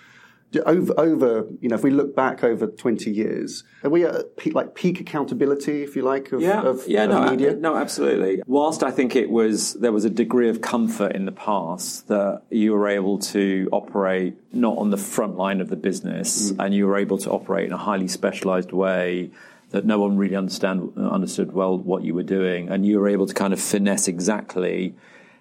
over, 0.67 0.93
over, 0.99 1.47
you 1.61 1.69
know, 1.69 1.77
if 1.77 1.85
we 1.85 1.91
look 1.91 2.17
back 2.17 2.43
over 2.43 2.67
20 2.67 3.11
years, 3.11 3.63
are 3.85 3.91
we 3.91 4.05
at 4.05 4.37
peak, 4.37 4.55
like 4.55 4.75
peak 4.75 5.01
accountability, 5.01 5.83
if 5.83 5.95
you 5.95 6.03
like, 6.03 6.33
of, 6.33 6.41
yeah, 6.41 6.63
of, 6.63 6.83
yeah, 6.89 7.05
of 7.05 7.11
no, 7.11 7.31
media? 7.31 7.55
no, 7.55 7.77
absolutely. 7.77 8.43
Whilst 8.47 8.83
I 8.83 8.91
think 8.91 9.15
it 9.15 9.31
was 9.31 9.75
there 9.75 9.93
was 9.93 10.05
a 10.05 10.11
degree 10.11 10.49
of 10.49 10.61
comfort 10.61 11.15
in 11.15 11.25
the 11.25 11.33
past 11.33 12.09
that 12.09 12.43
you 12.51 12.73
were 12.73 12.89
able 12.89 13.19
to 13.19 13.69
operate 13.71 14.35
not 14.53 14.77
on 14.79 14.91
the 14.91 14.97
front 14.97 15.37
line 15.37 15.61
of 15.61 15.69
the 15.69 15.77
business, 15.77 16.51
mm. 16.51 16.65
and 16.65 16.75
you 16.75 16.87
were 16.87 16.97
able 16.97 17.19
to 17.19 17.31
operate 17.31 17.67
in 17.67 17.73
a 17.73 17.77
highly 17.79 18.09
specialised 18.09 18.73
way 18.73 19.31
that 19.71 19.85
no 19.85 19.99
one 19.99 20.17
really 20.17 20.37
understand 20.37 20.93
uh, 20.97 21.09
understood 21.09 21.53
well 21.53 21.79
what 21.79 22.03
you 22.03 22.15
were 22.15 22.23
doing, 22.23 22.69
and 22.69 22.85
you 22.85 22.99
were 22.99 23.09
able 23.09 23.27
to 23.27 23.35
kind 23.35 23.53
of 23.53 23.61
finesse 23.61 24.09
exactly 24.09 24.95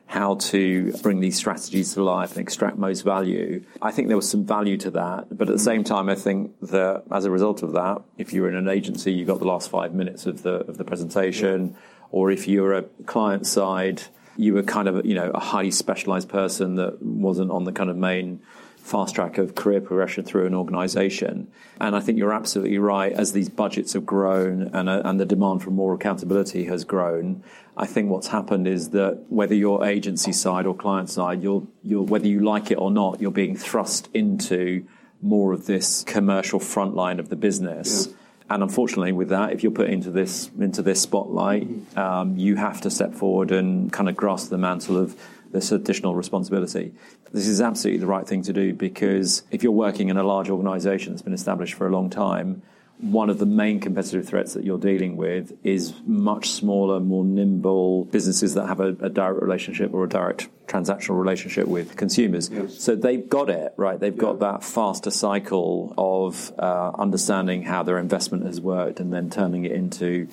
how 0.09 0.33
to 0.33 0.91
bring 1.03 1.19
these 1.19 1.37
strategies 1.37 1.93
to 1.93 2.03
life 2.03 2.31
and 2.31 2.39
extract 2.39 2.77
most 2.77 3.01
value. 3.01 3.63
I 3.79 3.91
think 3.91 4.07
there 4.07 4.17
was 4.17 4.27
some 4.27 4.43
value 4.43 4.75
to 4.77 4.89
that, 4.91 5.27
but 5.37 5.47
at 5.47 5.53
the 5.53 5.59
same 5.59 5.83
time, 5.83 6.09
I 6.09 6.15
think 6.15 6.59
that 6.61 7.03
as 7.11 7.25
a 7.25 7.31
result 7.31 7.61
of 7.61 7.73
that, 7.73 8.01
if 8.17 8.33
you 8.33 8.41
were 8.41 8.49
in 8.49 8.55
an 8.55 8.67
agency, 8.67 9.13
you 9.13 9.23
got 9.23 9.37
the 9.37 9.45
last 9.45 9.69
five 9.69 9.93
minutes 9.93 10.25
of 10.25 10.41
the 10.41 10.55
of 10.67 10.77
the 10.77 10.83
presentation, 10.83 11.75
or 12.11 12.31
if 12.31 12.47
you 12.47 12.63
were 12.63 12.73
a 12.73 12.83
client 13.05 13.45
side, 13.45 14.01
you 14.35 14.53
were 14.53 14.63
kind 14.63 14.87
of 14.87 15.05
you 15.05 15.13
know 15.13 15.29
a 15.31 15.39
highly 15.39 15.71
specialized 15.71 16.29
person 16.29 16.75
that 16.75 17.01
wasn't 17.01 17.51
on 17.51 17.65
the 17.65 17.71
kind 17.71 17.89
of 17.89 17.97
main 17.97 18.41
fast 18.81 19.15
track 19.15 19.37
of 19.37 19.55
career 19.55 19.81
progression 19.81 20.23
through 20.23 20.47
an 20.47 20.55
organization. 20.55 21.47
And 21.79 21.95
I 21.95 21.99
think 21.99 22.17
you're 22.17 22.33
absolutely 22.33 22.79
right. 22.79 23.11
As 23.11 23.33
these 23.33 23.49
budgets 23.49 23.93
have 23.93 24.05
grown 24.05 24.69
and, 24.73 24.89
uh, 24.89 25.01
and 25.05 25.19
the 25.19 25.25
demand 25.25 25.61
for 25.63 25.71
more 25.71 25.93
accountability 25.93 26.65
has 26.65 26.83
grown, 26.83 27.43
I 27.77 27.85
think 27.85 28.09
what's 28.09 28.27
happened 28.27 28.67
is 28.67 28.89
that 28.89 29.25
whether 29.29 29.53
you're 29.53 29.85
agency 29.85 30.31
side 30.31 30.65
or 30.65 30.75
client 30.75 31.09
side, 31.09 31.43
you're, 31.43 31.65
you're, 31.83 32.01
whether 32.01 32.27
you 32.27 32.39
like 32.39 32.71
it 32.71 32.75
or 32.75 32.91
not, 32.91 33.21
you're 33.21 33.31
being 33.31 33.55
thrust 33.55 34.09
into 34.13 34.85
more 35.21 35.53
of 35.53 35.65
this 35.65 36.03
commercial 36.03 36.59
front 36.59 36.95
line 36.95 37.19
of 37.19 37.29
the 37.29 37.35
business. 37.35 38.09
And 38.49 38.63
unfortunately, 38.63 39.11
with 39.11 39.29
that, 39.29 39.53
if 39.53 39.61
you're 39.61 39.71
put 39.71 39.89
into 39.89 40.09
this 40.09 40.49
into 40.59 40.81
this 40.81 41.01
spotlight, 41.01 41.67
um, 41.95 42.35
you 42.35 42.55
have 42.55 42.81
to 42.81 42.89
step 42.89 43.13
forward 43.13 43.51
and 43.51 43.93
kind 43.93 44.09
of 44.09 44.15
grasp 44.15 44.49
the 44.49 44.57
mantle 44.57 44.97
of 44.97 45.15
this 45.51 45.71
additional 45.71 46.15
responsibility. 46.15 46.93
This 47.31 47.47
is 47.47 47.61
absolutely 47.61 47.99
the 47.99 48.07
right 48.07 48.27
thing 48.27 48.43
to 48.43 48.53
do 48.53 48.73
because 48.73 49.43
if 49.51 49.63
you're 49.63 49.71
working 49.71 50.09
in 50.09 50.17
a 50.17 50.23
large 50.23 50.49
organisation 50.49 51.13
that's 51.13 51.21
been 51.21 51.33
established 51.33 51.73
for 51.73 51.87
a 51.87 51.91
long 51.91 52.09
time, 52.09 52.61
one 52.99 53.29
of 53.29 53.37
the 53.37 53.45
main 53.45 53.79
competitive 53.79 54.27
threats 54.27 54.53
that 54.53 54.65
you're 54.65 54.77
dealing 54.77 55.15
with 55.15 55.53
is 55.63 55.93
much 56.05 56.49
smaller, 56.49 56.99
more 56.99 57.23
nimble 57.23 58.03
businesses 58.05 58.55
that 58.55 58.67
have 58.67 58.81
a, 58.81 58.89
a 58.99 59.09
direct 59.09 59.41
relationship 59.41 59.93
or 59.93 60.03
a 60.03 60.09
direct 60.09 60.49
transactional 60.67 61.17
relationship 61.17 61.65
with 61.65 61.95
consumers. 61.95 62.49
So 62.77 62.95
they've 62.95 63.27
got 63.27 63.49
it, 63.49 63.73
right? 63.77 63.97
They've 63.97 64.17
got 64.17 64.39
that 64.39 64.65
faster 64.65 65.11
cycle 65.11 65.93
of 65.97 66.51
uh, 66.59 66.91
understanding 66.97 67.63
how 67.63 67.83
their 67.83 67.99
investment 67.99 68.45
has 68.45 68.59
worked 68.59 68.99
and 68.99 69.13
then 69.13 69.29
turning 69.29 69.63
it 69.63 69.71
into 69.71 70.27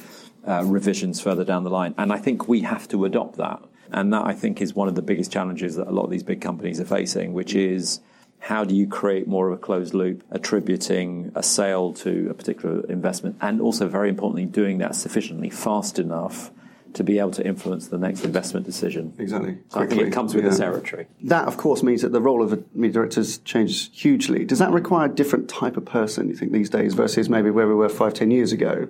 uh, 0.47 0.65
revisions 0.65 1.21
further 1.21 1.45
down 1.45 1.63
the 1.63 1.71
line. 1.71 1.95
And 1.97 2.13
I 2.13 2.19
think 2.19 2.49
we 2.49 2.63
have 2.63 2.89
to 2.89 3.05
adopt 3.05 3.37
that. 3.37 3.63
And 3.93 4.13
that, 4.13 4.25
I 4.25 4.33
think, 4.33 4.61
is 4.61 4.75
one 4.75 4.89
of 4.89 4.95
the 4.95 5.03
biggest 5.03 5.31
challenges 5.33 5.77
that 5.77 5.89
a 5.89 5.93
lot 5.93 6.05
of 6.05 6.11
these 6.11 6.23
big 6.23 6.41
companies 6.41 6.81
are 6.81 6.85
facing, 6.85 7.33
which 7.33 7.55
is 7.55 8.01
how 8.39 8.65
do 8.65 8.75
you 8.75 8.87
create 8.87 9.27
more 9.27 9.49
of 9.49 9.55
a 9.59 9.61
closed 9.61 9.95
loop, 9.95 10.23
attributing 10.31 11.33
a 11.35 11.43
sale 11.43 11.93
to 11.95 12.29
a 12.31 12.35
particular 12.35 12.85
investment, 12.91 13.37
and 13.41 13.61
also, 13.61 13.89
very 13.89 14.09
importantly, 14.09 14.45
doing 14.45 14.79
that 14.79 14.95
sufficiently 14.95 15.51
fast 15.51 15.99
enough 15.99 16.51
to 16.93 17.05
be 17.05 17.19
able 17.19 17.31
to 17.31 17.47
influence 17.47 17.89
the 17.89 17.99
next 17.99 18.25
investment 18.25 18.65
decision. 18.65 19.13
Exactly. 19.19 19.59
So 19.69 19.81
I 19.81 19.87
think 19.87 20.01
it 20.01 20.13
comes 20.13 20.35
with 20.35 20.45
Yeah. 20.45 20.51
the 20.51 20.57
territory. 20.57 21.07
That, 21.25 21.47
of 21.47 21.59
course, 21.59 21.83
means 21.83 22.01
that 22.03 22.13
the 22.13 22.23
role 22.23 22.43
of 22.43 22.53
a 22.55 22.63
media 22.75 22.95
director 22.95 23.21
has 23.21 23.39
changed 23.39 23.95
hugely. 23.95 24.45
Does 24.47 24.61
that 24.61 24.73
require 24.73 25.07
a 25.11 25.15
different 25.15 25.49
type 25.49 25.77
of 25.77 25.85
person, 25.85 26.29
you 26.29 26.35
think, 26.35 26.53
these 26.53 26.71
days 26.71 26.95
versus 26.95 27.29
maybe 27.29 27.51
where 27.51 27.69
we 27.69 27.75
were 27.75 27.91
five, 27.91 28.15
ten 28.15 28.31
years 28.31 28.51
ago? 28.53 28.89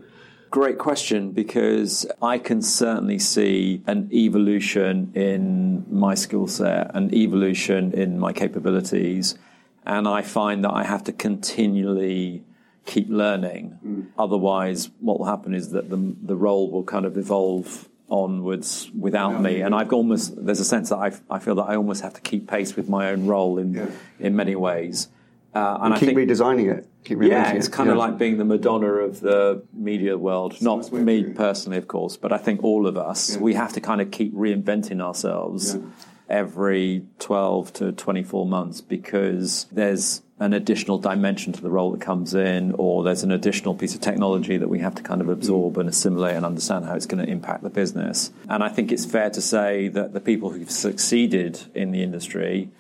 Great 0.51 0.79
question 0.79 1.33
because 1.33 2.07
I 2.23 2.39
can 2.39 2.63
certainly 2.63 3.19
see 3.19 3.83
an 3.87 4.09
evolution 4.13 5.13
in 5.15 5.85
my 5.91 6.15
skill 6.15 6.47
set, 6.47 6.95
an 6.95 7.13
evolution 7.15 7.93
in 7.93 8.19
my 8.19 8.33
capabilities, 8.33 9.37
and 9.85 10.07
I 10.09 10.23
find 10.23 10.65
that 10.65 10.73
I 10.73 10.85
have 10.85 11.05
to 11.05 11.13
continually 11.13 12.45
keep 12.87 13.09
learning. 13.11 14.09
Otherwise, 14.19 14.91
what 15.01 15.19
will 15.19 15.27
happen 15.27 15.55
is 15.55 15.71
that 15.71 15.91
the, 15.91 16.15
the 16.23 16.37
role 16.37 16.71
will 16.71 16.85
kind 16.85 17.05
of 17.05 17.17
evolve 17.19 17.89
onwards 18.09 18.89
without 18.97 19.41
me, 19.43 19.61
and 19.63 19.75
I've 19.75 19.93
almost 19.93 20.35
there's 20.47 20.61
a 20.61 20.65
sense 20.65 20.91
that 20.91 20.97
I, 20.99 21.13
I 21.29 21.39
feel 21.41 21.57
that 21.57 21.65
I 21.65 21.75
almost 21.75 22.03
have 22.03 22.15
to 22.15 22.21
keep 22.21 22.49
pace 22.49 22.77
with 22.77 22.89
my 22.89 23.11
own 23.11 23.27
role 23.27 23.59
in 23.59 23.75
Yeah. 23.75 23.87
in 24.21 24.37
many 24.37 24.55
ways. 24.55 25.09
Uh, 25.55 25.79
and, 25.81 25.93
and 25.95 26.01
keep 26.01 26.15
think, 26.15 26.19
redesigning 26.31 26.71
it. 26.73 26.87
Keep 27.07 27.23
yeah, 27.23 27.53
it's 27.53 27.69
kind 27.69 27.87
yeah. 27.87 27.93
of 27.93 27.99
like 27.99 28.19
being 28.19 28.37
the 28.37 28.45
Madonna 28.45 28.89
of 28.89 29.21
the 29.21 29.63
media 29.73 30.19
world. 30.19 30.61
Not 30.61 30.91
me 30.93 31.23
personally, 31.23 31.79
of 31.79 31.87
course, 31.87 32.17
but 32.17 32.33
I 32.33 32.39
think 32.39 32.65
all 32.65 32.89
of 32.89 32.97
us, 32.97 33.37
yeah. 33.37 33.43
we 33.43 33.55
have 33.55 33.73
to 33.75 33.81
kind 33.81 34.01
of 34.01 34.11
keep 34.11 34.35
reinventing 34.35 35.01
ourselves 35.01 35.77
yeah. 35.77 35.83
every 36.29 37.05
12 37.21 37.73
to 37.75 37.93
24 37.93 38.45
months 38.47 38.81
because 38.81 39.67
there's 39.71 40.23
an 40.41 40.53
additional 40.53 40.99
dimension 40.99 41.53
to 41.53 41.63
the 41.63 41.71
role 41.71 41.93
that 41.93 42.01
comes 42.01 42.35
in, 42.35 42.73
or 42.73 43.05
there's 43.05 43.23
an 43.23 43.31
additional 43.31 43.77
piece 43.77 43.95
of 43.95 44.01
technology 44.01 44.57
that 44.57 44.69
we 44.69 44.81
have 44.81 44.97
to 44.97 45.03
kind 45.05 45.21
of 45.21 45.29
absorb 45.29 45.79
and 45.79 45.89
assimilate 45.89 46.35
and 46.35 46.45
understand 46.45 46.87
how 46.87 46.97
it's 46.97 47.07
going 47.07 47.25
to 47.25 47.31
impact 47.31 47.63
the 47.63 47.71
business. 47.71 48.33
And 48.49 48.65
I 48.65 48.69
think 48.69 48.91
it's 48.91 49.07
fair 49.07 49.31
to 49.31 49.41
say 49.41 49.87
that 49.89 50.13
the 50.13 50.21
people 50.21 50.51
who've 50.51 50.71
succeeded 50.73 51.61
in 51.73 51.93
the 51.93 52.03
industry 52.03 52.71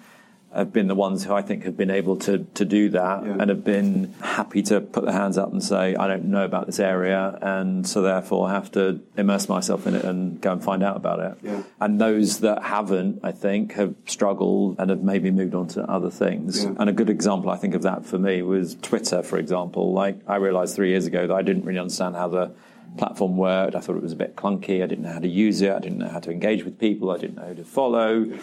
have 0.54 0.72
been 0.72 0.86
the 0.86 0.94
ones 0.94 1.24
who 1.24 1.34
I 1.34 1.42
think 1.42 1.64
have 1.64 1.76
been 1.76 1.90
able 1.90 2.16
to 2.18 2.46
to 2.54 2.64
do 2.64 2.88
that 2.90 3.24
yeah. 3.24 3.36
and 3.38 3.50
have 3.50 3.64
been 3.64 4.14
happy 4.22 4.62
to 4.62 4.80
put 4.80 5.04
their 5.04 5.12
hands 5.12 5.36
up 5.36 5.52
and 5.52 5.62
say, 5.62 5.94
I 5.94 6.06
don't 6.06 6.26
know 6.26 6.44
about 6.44 6.66
this 6.66 6.80
area, 6.80 7.38
and 7.42 7.86
so 7.86 8.02
therefore 8.02 8.48
I 8.48 8.54
have 8.54 8.70
to 8.72 9.00
immerse 9.16 9.48
myself 9.48 9.86
in 9.86 9.94
it 9.94 10.04
and 10.04 10.40
go 10.40 10.52
and 10.52 10.62
find 10.62 10.82
out 10.82 10.96
about 10.96 11.20
it. 11.20 11.38
Yeah. 11.42 11.62
And 11.80 12.00
those 12.00 12.40
that 12.40 12.62
haven't, 12.62 13.20
I 13.22 13.32
think, 13.32 13.72
have 13.72 13.94
struggled 14.06 14.76
and 14.78 14.90
have 14.90 15.02
maybe 15.02 15.30
moved 15.30 15.54
on 15.54 15.68
to 15.68 15.82
other 15.82 16.10
things. 16.10 16.64
Yeah. 16.64 16.74
And 16.78 16.88
a 16.88 16.92
good 16.92 17.10
example, 17.10 17.50
I 17.50 17.56
think, 17.56 17.74
of 17.74 17.82
that 17.82 18.06
for 18.06 18.18
me 18.18 18.42
was 18.42 18.76
Twitter, 18.76 19.22
for 19.22 19.38
example. 19.38 19.92
Like 19.92 20.20
I 20.26 20.36
realized 20.36 20.74
three 20.74 20.90
years 20.90 21.06
ago 21.06 21.26
that 21.26 21.34
I 21.34 21.42
didn't 21.42 21.64
really 21.64 21.78
understand 21.78 22.16
how 22.16 22.28
the 22.28 22.52
platform 22.96 23.36
worked. 23.36 23.74
I 23.74 23.80
thought 23.80 23.96
it 23.96 24.02
was 24.02 24.12
a 24.12 24.16
bit 24.16 24.36
clunky. 24.36 24.82
I 24.82 24.86
didn't 24.86 25.02
know 25.02 25.12
how 25.12 25.18
to 25.18 25.28
use 25.28 25.60
it. 25.60 25.72
I 25.72 25.80
didn't 25.80 25.98
know 25.98 26.08
how 26.08 26.20
to 26.20 26.30
engage 26.30 26.64
with 26.64 26.78
people. 26.78 27.10
I 27.10 27.18
didn't 27.18 27.36
know 27.36 27.48
who 27.48 27.54
to 27.56 27.64
follow. 27.64 28.38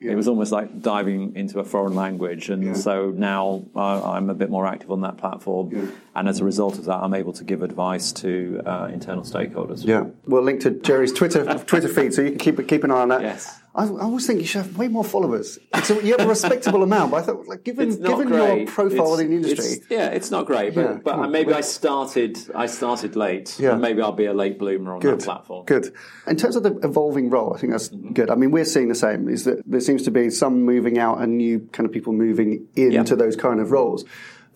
Yeah. 0.00 0.12
It 0.12 0.14
was 0.14 0.28
almost 0.28 0.52
like 0.52 0.80
diving 0.80 1.34
into 1.34 1.58
a 1.58 1.64
foreign 1.64 1.94
language. 1.94 2.50
And 2.50 2.64
yeah. 2.64 2.72
so 2.74 3.10
now 3.10 3.64
uh, 3.74 4.12
I'm 4.12 4.30
a 4.30 4.34
bit 4.34 4.48
more 4.48 4.66
active 4.66 4.92
on 4.92 5.00
that 5.00 5.16
platform. 5.16 5.70
Yeah. 5.72 5.90
And 6.14 6.28
as 6.28 6.40
a 6.40 6.44
result 6.44 6.78
of 6.78 6.84
that, 6.84 6.98
I'm 6.98 7.14
able 7.14 7.32
to 7.32 7.44
give 7.44 7.62
advice 7.62 8.12
to 8.12 8.62
uh, 8.64 8.90
internal 8.92 9.24
stakeholders. 9.24 9.84
Yeah. 9.84 10.06
We'll 10.26 10.42
link 10.42 10.60
to 10.62 10.70
Jerry's 10.70 11.12
Twitter 11.12 11.44
Twitter 11.64 11.88
feed 11.88 12.14
so 12.14 12.22
you 12.22 12.30
can 12.30 12.38
keep, 12.38 12.68
keep 12.68 12.84
an 12.84 12.90
eye 12.90 13.02
on 13.02 13.08
that. 13.08 13.22
Yes. 13.22 13.60
I, 13.78 13.84
I 13.84 14.02
always 14.02 14.26
think 14.26 14.40
you 14.40 14.46
should 14.46 14.62
have 14.62 14.76
way 14.76 14.88
more 14.88 15.04
followers. 15.04 15.56
A, 15.72 15.94
you 16.04 16.16
have 16.16 16.26
a 16.26 16.28
respectable 16.28 16.82
amount, 16.82 17.12
but 17.12 17.18
I 17.18 17.26
thought, 17.26 17.46
like, 17.46 17.62
given 17.62 17.90
given 18.02 18.28
your 18.28 18.66
profile 18.66 19.12
it's, 19.14 19.22
in 19.22 19.30
the 19.30 19.36
industry, 19.36 19.72
it's, 19.74 19.86
yeah, 19.88 20.08
it's 20.08 20.32
not 20.32 20.46
great. 20.46 20.74
But, 20.74 20.84
yeah, 20.84 20.98
but 21.04 21.30
maybe 21.30 21.52
I 21.52 21.60
started 21.60 22.36
I 22.56 22.66
started 22.66 23.14
late. 23.14 23.56
Yeah. 23.58 23.76
maybe 23.76 24.02
I'll 24.02 24.10
be 24.10 24.24
a 24.24 24.34
late 24.34 24.58
bloomer 24.58 24.94
on 24.94 25.00
good, 25.00 25.20
that 25.20 25.24
platform. 25.24 25.64
Good. 25.66 25.94
In 26.26 26.36
terms 26.36 26.56
of 26.56 26.64
the 26.64 26.76
evolving 26.78 27.30
role, 27.30 27.54
I 27.54 27.58
think 27.58 27.72
that's 27.72 27.90
mm-hmm. 27.90 28.14
good. 28.14 28.30
I 28.30 28.34
mean, 28.34 28.50
we're 28.50 28.64
seeing 28.64 28.88
the 28.88 28.96
same. 28.96 29.28
Is 29.28 29.44
that 29.44 29.62
there 29.64 29.80
seems 29.80 30.02
to 30.02 30.10
be 30.10 30.28
some 30.30 30.62
moving 30.64 30.98
out 30.98 31.20
and 31.20 31.38
new 31.38 31.60
kind 31.72 31.86
of 31.86 31.92
people 31.92 32.12
moving 32.12 32.66
into 32.74 32.92
yeah. 32.92 33.02
those 33.02 33.36
kind 33.36 33.60
of 33.60 33.70
roles, 33.70 34.04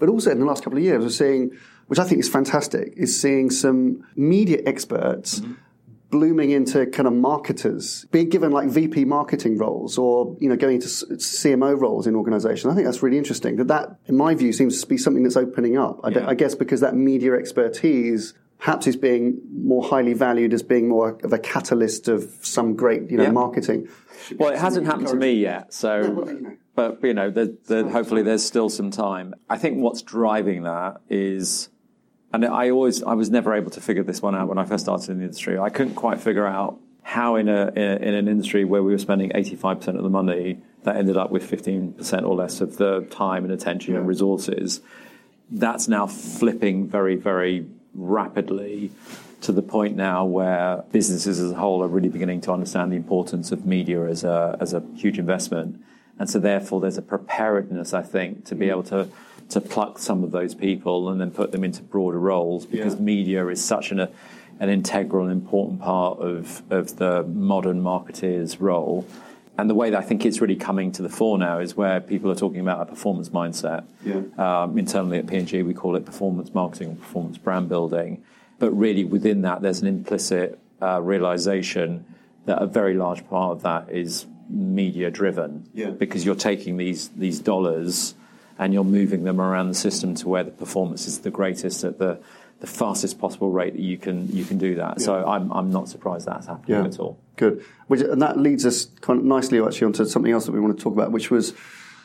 but 0.01 0.09
also 0.09 0.33
in 0.33 0.41
the 0.41 0.47
last 0.47 0.65
couple 0.65 0.79
of 0.79 0.85
years, 0.85 1.01
we're 1.01 1.11
seeing, 1.11 1.53
which 1.87 2.01
I 2.01 2.05
think 2.05 2.19
is 2.19 2.29
fantastic, 2.29 2.93
is 2.97 3.19
seeing 3.21 3.51
some 3.51 4.05
media 4.17 4.63
experts. 4.67 5.39
Mm-hmm 5.39 5.53
blooming 6.13 6.51
into 6.51 6.87
kind 6.87 7.09
of 7.09 7.15
marketers, 7.15 8.05
being 8.13 8.29
given 8.29 8.53
like 8.53 8.69
VP 8.69 9.07
marketing 9.07 9.59
roles 9.59 9.99
or, 9.99 10.37
you 10.39 10.49
know, 10.49 10.57
going 10.57 10.75
into 10.75 10.87
CMO 10.87 11.81
roles 11.81 12.07
in 12.07 12.15
organizations. 12.15 12.71
I 12.71 12.77
think 12.77 12.87
that's 12.87 13.03
really 13.03 13.19
interesting. 13.19 13.57
That 13.57 13.69
that, 13.69 13.97
in 14.07 14.17
my 14.17 14.35
view, 14.35 14.53
seems 14.53 14.81
to 14.81 14.87
be 14.87 14.99
something 14.99 15.23
that's 15.25 15.39
opening 15.39 15.77
up. 15.77 15.99
I, 16.05 16.11
yeah. 16.11 16.29
I 16.29 16.35
guess 16.35 16.55
because 16.55 16.81
that 16.81 16.95
media 16.95 17.33
expertise 17.33 18.35
perhaps 18.59 18.87
is 18.87 18.95
being 18.95 19.41
more 19.51 19.83
highly 19.83 20.13
valued 20.13 20.53
as 20.53 20.63
being 20.63 20.89
more 20.89 21.19
of 21.25 21.33
a 21.33 21.39
catalyst 21.39 22.07
of 22.07 22.31
some 22.43 22.77
great, 22.77 23.11
you 23.11 23.17
know, 23.17 23.25
yeah. 23.25 23.31
marketing. 23.31 23.89
Well, 24.37 24.51
it 24.51 24.59
hasn't 24.59 24.87
happened 24.87 25.09
to 25.09 25.17
me 25.17 25.33
yet, 25.33 25.73
so. 25.73 26.03
No, 26.03 26.11
well, 26.11 26.29
you 26.29 26.41
know. 26.41 26.57
But 26.75 27.03
you 27.03 27.13
know, 27.13 27.31
the, 27.31 27.59
the, 27.67 27.89
hopefully 27.89 28.23
there's 28.23 28.45
still 28.45 28.71
some 28.71 28.91
time. 28.91 29.35
I 29.51 29.59
think 29.59 29.79
what's 29.79 30.01
driving 30.01 30.63
that 30.63 31.03
is 31.11 31.69
and 32.33 32.45
I 32.45 32.71
always, 32.71 33.03
I 33.03 33.15
was 33.15 33.31
never 33.31 33.55
able 33.55 33.71
to 33.73 33.81
figure 33.81 34.03
this 34.03 34.23
one 34.23 34.35
out 34.35 34.49
when 34.49 34.59
I 34.59 34.65
first 34.65 34.85
started 34.85 35.11
in 35.11 35.19
the 35.19 35.25
industry. 35.25 35.59
I 35.59 35.69
couldn't 35.69 35.95
quite 35.95 36.21
figure 36.21 36.47
out 36.47 36.79
how 37.03 37.37
in 37.37 37.49
a, 37.49 37.69
in, 37.69 38.15
an 38.15 38.29
industry 38.29 38.65
where 38.65 38.83
we 38.83 38.93
were 38.93 38.99
spending 38.99 39.31
85% 39.31 39.89
of 39.97 40.03
the 40.03 40.09
money 40.09 40.61
that 40.85 40.97
ended 40.97 41.17
up 41.17 41.31
with 41.31 41.49
15% 41.49 42.23
or 42.23 42.35
less 42.35 42.61
of 42.61 42.79
the 42.79 43.07
time 43.11 43.45
and 43.45 43.53
attention 43.53 43.95
yeah. 43.95 44.01
and 44.01 44.09
resources, 44.09 44.81
that's 45.51 45.89
now 45.89 46.07
flipping 46.07 46.89
very, 46.89 47.17
very 47.17 47.67
rapidly 47.95 48.91
to 49.43 49.53
the 49.53 49.63
point 49.63 49.97
now 49.97 50.25
where 50.25 50.85
businesses 50.93 51.39
as 51.41 51.51
a 51.51 51.55
whole 51.55 51.83
are 51.83 51.89
really 51.89 52.09
beginning 52.09 52.41
to 52.41 52.53
understand 52.53 52.93
the 52.93 52.97
importance 52.97 53.53
of 53.53 53.67
media 53.67 54.05
as 54.07 54.25
a, 54.25 54.57
as 54.61 54.73
a 54.73 54.83
huge 54.95 55.19
investment. 55.19 55.83
And 56.19 56.31
so 56.31 56.39
therefore 56.39 56.81
there's 56.81 56.99
a 56.99 57.03
preparedness, 57.03 57.93
I 57.93 58.03
think, 58.03 58.47
to 58.47 58.55
be 58.55 58.67
mm. 58.67 58.71
able 58.71 58.83
to 58.85 59.09
to 59.53 59.61
pluck 59.61 59.99
some 59.99 60.25
of 60.25 60.31
those 60.31 60.55
people 60.55 61.09
and 61.09 61.21
then 61.21 61.31
put 61.31 61.53
them 61.53 61.65
into 61.65 61.83
broader 61.83 62.19
roles 62.19 62.67
because 62.67 62.95
yeah. 62.95 63.01
media 63.01 63.47
is 63.49 63.63
such 63.65 63.91
an, 63.91 64.01
an 64.61 64.69
integral 64.69 65.25
and 65.25 65.33
important 65.33 65.81
part 65.81 66.19
of, 66.19 66.63
of 66.71 66.97
the 66.97 67.23
modern 67.25 67.83
marketeer's 67.83 68.61
role. 68.61 69.07
And 69.59 69.69
the 69.69 69.75
way 69.75 69.91
that 69.91 69.99
I 69.99 70.03
think 70.03 70.25
it's 70.25 70.41
really 70.41 70.57
coming 70.57 70.93
to 70.93 71.03
the 71.03 71.11
fore 71.11 71.37
now 71.37 71.59
is 71.59 71.77
where 71.77 72.01
people 72.01 72.31
are 72.31 72.35
talking 72.35 72.61
about 72.61 72.81
a 72.81 72.87
performance 72.87 73.29
mindset. 73.29 73.85
Yeah. 74.05 74.23
Um, 74.39 74.79
internally 74.79 75.19
at 75.19 75.27
P&G, 75.27 75.63
we 75.63 75.75
call 75.75 75.95
it 75.95 76.07
performance 76.07 76.55
marketing, 76.55 76.97
performance 76.97 77.37
brand 77.37 77.69
building. 77.69 78.25
But 78.59 78.71
really, 78.71 79.05
within 79.05 79.43
that, 79.43 79.61
there's 79.61 79.83
an 79.83 79.89
implicit 79.89 80.59
uh, 80.81 81.03
realization 81.03 82.07
that 82.47 82.63
a 82.63 82.67
very 82.67 82.95
large 82.95 83.29
part 83.29 83.53
of 83.53 83.63
that 83.63 83.91
is 83.91 84.27
media 84.49 85.11
driven. 85.11 85.69
Yeah. 85.75 85.91
Because 85.91 86.25
you're 86.25 86.35
taking 86.35 86.77
these 86.77 87.09
these 87.09 87.41
dollars 87.41 88.15
and 88.63 88.73
you're 88.73 88.85
moving 88.85 89.25
them 89.25 89.41
around 89.41 89.69
the 89.69 89.75
system 89.75 90.15
to 90.15 90.29
where 90.29 90.45
the 90.45 90.53
performance 90.53 91.09
is 91.09 91.21
the 91.21 91.31
greatest 91.31 91.83
at 91.83 91.99
the, 91.99 92.21
the 92.61 92.67
fastest 92.69 93.19
possible 93.19 93.51
rate 93.51 93.73
that 93.73 93.83
you 93.83 93.99
can 93.99 94.29
you 94.29 94.45
can 94.45 94.57
do 94.57 94.77
that. 94.77 95.01
Yeah. 95.01 95.05
So 95.05 95.27
I'm 95.27 95.53
I'm 95.53 95.73
not 95.73 95.89
surprised 95.89 96.27
that's 96.27 96.47
happening 96.47 96.79
yeah. 96.79 96.87
at 96.87 97.01
all. 97.01 97.19
Good, 97.37 97.65
which, 97.89 98.03
and 98.03 98.23
that 98.23 98.39
leads 98.39 98.65
us 98.65 98.87
kind 99.01 99.19
of 99.19 99.25
nicely 99.25 99.61
actually 99.61 99.87
onto 99.87 100.05
something 100.05 100.31
else 100.31 100.47
that 100.47 100.53
we 100.53 100.61
want 100.61 100.77
to 100.77 100.83
talk 100.83 100.93
about, 100.93 101.11
which 101.11 101.31
was 101.31 101.55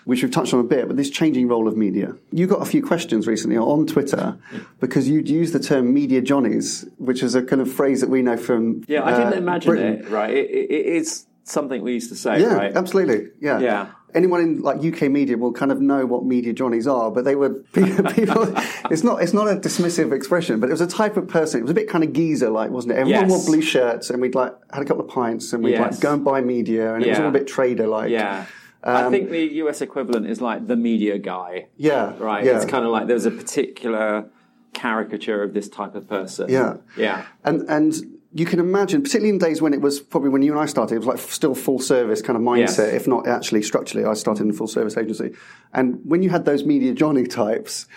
which 0.06 0.24
we've 0.24 0.32
touched 0.32 0.54
on 0.54 0.62
a 0.62 0.64
bit, 0.64 0.88
but 0.88 0.96
this 0.96 1.10
changing 1.10 1.50
role 1.50 1.68
of 1.68 1.76
media. 1.76 2.16
You 2.32 2.48
got 2.48 2.62
a 2.62 2.66
few 2.66 2.82
questions 2.82 3.28
recently 3.28 3.58
on 3.58 3.86
Twitter 3.86 4.40
because 4.80 5.08
you'd 5.08 5.30
used 5.30 5.54
the 5.54 5.60
term 5.60 5.94
media 5.94 6.22
johnnies, 6.22 6.86
which 6.98 7.22
is 7.22 7.36
a 7.36 7.44
kind 7.44 7.62
of 7.62 7.72
phrase 7.72 8.02
that 8.02 8.10
we 8.10 8.22
know 8.22 8.38
from. 8.38 8.84
Yeah, 8.88 9.04
I 9.04 9.12
didn't 9.12 9.34
uh, 9.34 9.38
imagine 9.38 9.70
Britain. 9.70 9.94
it, 10.06 10.10
right? 10.10 10.34
It, 10.34 10.50
it, 10.50 10.72
it's 10.72 11.28
something 11.44 11.84
we 11.84 11.94
used 11.94 12.10
to 12.10 12.16
say, 12.16 12.40
yeah, 12.40 12.54
right? 12.54 12.76
absolutely. 12.76 13.28
Yeah. 13.40 13.60
Yeah 13.60 13.88
anyone 14.14 14.42
in 14.42 14.62
like 14.62 14.84
UK 14.84 15.10
media 15.10 15.38
will 15.38 15.52
kind 15.52 15.72
of 15.72 15.82
know 15.82 16.06
what 16.06 16.26
media 16.26 16.54
johnnies 16.54 16.88
are, 16.88 17.12
but 17.12 17.26
they 17.26 17.36
were 17.36 17.50
people. 17.74 18.54
it's 18.90 19.04
not 19.04 19.22
it's 19.22 19.34
not 19.34 19.48
a 19.48 19.56
dismissive 19.56 20.14
expression, 20.14 20.60
but 20.60 20.70
it 20.70 20.74
was 20.74 20.82
a 20.82 20.88
type 20.88 21.18
of 21.18 21.28
person. 21.28 21.60
It 21.60 21.64
was 21.64 21.72
a 21.72 21.76
bit 21.76 21.90
kind 21.90 22.04
of 22.04 22.14
geezer 22.14 22.50
like, 22.50 22.70
wasn't 22.70 22.94
it? 22.94 23.00
Everyone 23.00 23.30
yes. 23.30 23.30
wore 23.30 23.46
blue 23.46 23.62
shirts, 23.62 24.10
and 24.10 24.22
we'd 24.22 24.36
like 24.36 24.54
had 24.72 24.82
a 24.82 24.86
couple 24.86 25.04
of 25.04 25.10
pints, 25.10 25.54
and 25.54 25.64
we'd 25.64 25.72
yes. 25.72 25.94
like 25.94 26.00
go 26.00 26.14
and 26.14 26.24
buy 26.24 26.42
media, 26.42 26.94
and 26.94 27.04
yeah. 27.04 27.08
it 27.08 27.12
was 27.12 27.20
all 27.20 27.28
a 27.28 27.32
bit 27.32 27.48
trader 27.48 27.88
like. 27.88 28.10
Yeah. 28.10 28.46
Um, 28.84 29.08
I 29.08 29.10
think 29.10 29.32
the 29.32 29.44
US 29.56 29.82
equivalent 29.82 30.28
is 30.28 30.40
like 30.40 30.68
the 30.68 30.76
media 30.76 31.18
guy. 31.18 31.68
Yeah. 31.76 32.14
Right. 32.18 32.46
Yeah. 32.46 32.58
It's 32.58 32.66
kind 32.66 32.86
of 32.86 32.92
like 32.92 33.08
there's 33.08 33.26
a 33.26 33.32
particular 33.32 34.30
caricature 34.74 35.44
of 35.44 35.54
this 35.54 35.68
type 35.68 35.96
of 35.96 36.08
person. 36.08 36.50
Yeah. 36.50 36.78
Yeah. 36.96 37.26
And 37.44 37.68
and 37.70 37.94
you 38.34 38.46
can 38.46 38.60
imagine, 38.60 39.02
particularly 39.02 39.30
in 39.30 39.38
days 39.38 39.62
when 39.62 39.74
it 39.74 39.82
was 39.82 40.00
probably 40.00 40.30
when 40.30 40.42
you 40.42 40.52
and 40.52 40.60
I 40.60 40.66
started, 40.66 40.96
it 40.96 41.00
was 41.00 41.08
like 41.08 41.20
still 41.20 41.56
full 41.56 41.80
service 41.80 42.22
kind 42.22 42.36
of 42.36 42.44
mindset, 42.44 42.92
yes. 42.92 43.02
if 43.02 43.08
not 43.08 43.28
actually 43.28 43.64
structurally. 43.64 44.06
I 44.06 44.14
started 44.14 44.46
in 44.46 44.54
full 44.54 44.68
service 44.68 44.98
agency. 44.98 45.34
And 45.74 46.00
when 46.04 46.22
you 46.22 46.30
had 46.30 46.46
those 46.46 46.66
media 46.66 46.94
Johnny 46.94 47.26
types, 47.26 47.88